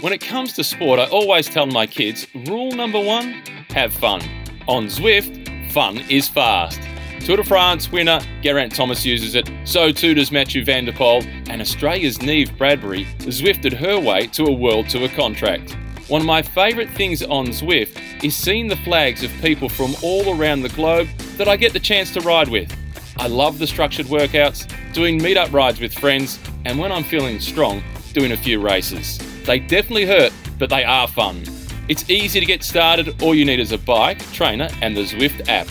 When 0.00 0.12
it 0.12 0.20
comes 0.20 0.52
to 0.52 0.62
sport, 0.62 1.00
I 1.00 1.06
always 1.06 1.48
tell 1.48 1.66
my 1.66 1.88
kids 1.88 2.28
rule 2.46 2.70
number 2.70 3.00
one 3.00 3.42
have 3.70 3.92
fun. 3.92 4.22
On 4.68 4.86
Zwift, 4.86 5.72
fun 5.72 5.98
is 6.08 6.28
fast. 6.28 6.80
Tour 7.26 7.38
de 7.38 7.42
France 7.42 7.90
winner 7.90 8.20
Geraint 8.42 8.72
Thomas 8.72 9.04
uses 9.04 9.34
it, 9.34 9.50
so 9.64 9.90
too 9.90 10.14
does 10.14 10.30
Matthew 10.30 10.64
Van 10.64 10.84
Der 10.84 10.92
Poel, 10.92 11.26
and 11.50 11.60
Australia's 11.60 12.22
Neve 12.22 12.56
Bradbury 12.56 13.06
Zwifted 13.18 13.72
her 13.72 13.98
way 13.98 14.28
to 14.28 14.44
a 14.44 14.52
World 14.52 14.88
Tour 14.88 15.08
contract. 15.08 15.72
One 16.06 16.20
of 16.20 16.28
my 16.28 16.42
favourite 16.42 16.90
things 16.90 17.24
on 17.24 17.48
Zwift 17.48 18.22
is 18.22 18.36
seeing 18.36 18.68
the 18.68 18.76
flags 18.76 19.24
of 19.24 19.32
people 19.42 19.68
from 19.68 19.96
all 20.00 20.38
around 20.38 20.62
the 20.62 20.68
globe 20.68 21.08
that 21.38 21.48
I 21.48 21.56
get 21.56 21.72
the 21.72 21.80
chance 21.80 22.12
to 22.12 22.20
ride 22.20 22.46
with. 22.46 22.72
I 23.16 23.26
love 23.26 23.58
the 23.58 23.66
structured 23.66 24.06
workouts, 24.06 24.72
doing 24.92 25.18
meetup 25.18 25.52
rides 25.52 25.80
with 25.80 25.92
friends, 25.92 26.38
and 26.64 26.78
when 26.78 26.92
I'm 26.92 27.04
feeling 27.04 27.40
strong, 27.40 27.82
doing 28.12 28.32
a 28.32 28.36
few 28.36 28.60
races. 28.60 29.18
They 29.44 29.58
definitely 29.58 30.06
hurt, 30.06 30.32
but 30.58 30.70
they 30.70 30.84
are 30.84 31.08
fun. 31.08 31.42
It's 31.88 32.08
easy 32.08 32.40
to 32.40 32.46
get 32.46 32.62
started, 32.62 33.22
all 33.22 33.34
you 33.34 33.44
need 33.44 33.60
is 33.60 33.72
a 33.72 33.78
bike, 33.78 34.18
trainer, 34.32 34.68
and 34.80 34.96
the 34.96 35.02
Zwift 35.02 35.48
app. 35.48 35.66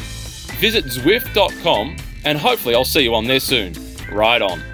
Visit 0.60 0.86
Zwift.com 0.86 1.96
and 2.26 2.38
hopefully 2.38 2.76
I'll 2.76 2.86
see 2.86 3.02
you 3.02 3.16
on 3.16 3.26
there 3.26 3.40
soon. 3.40 3.74
Ride 4.12 4.42
on. 4.42 4.71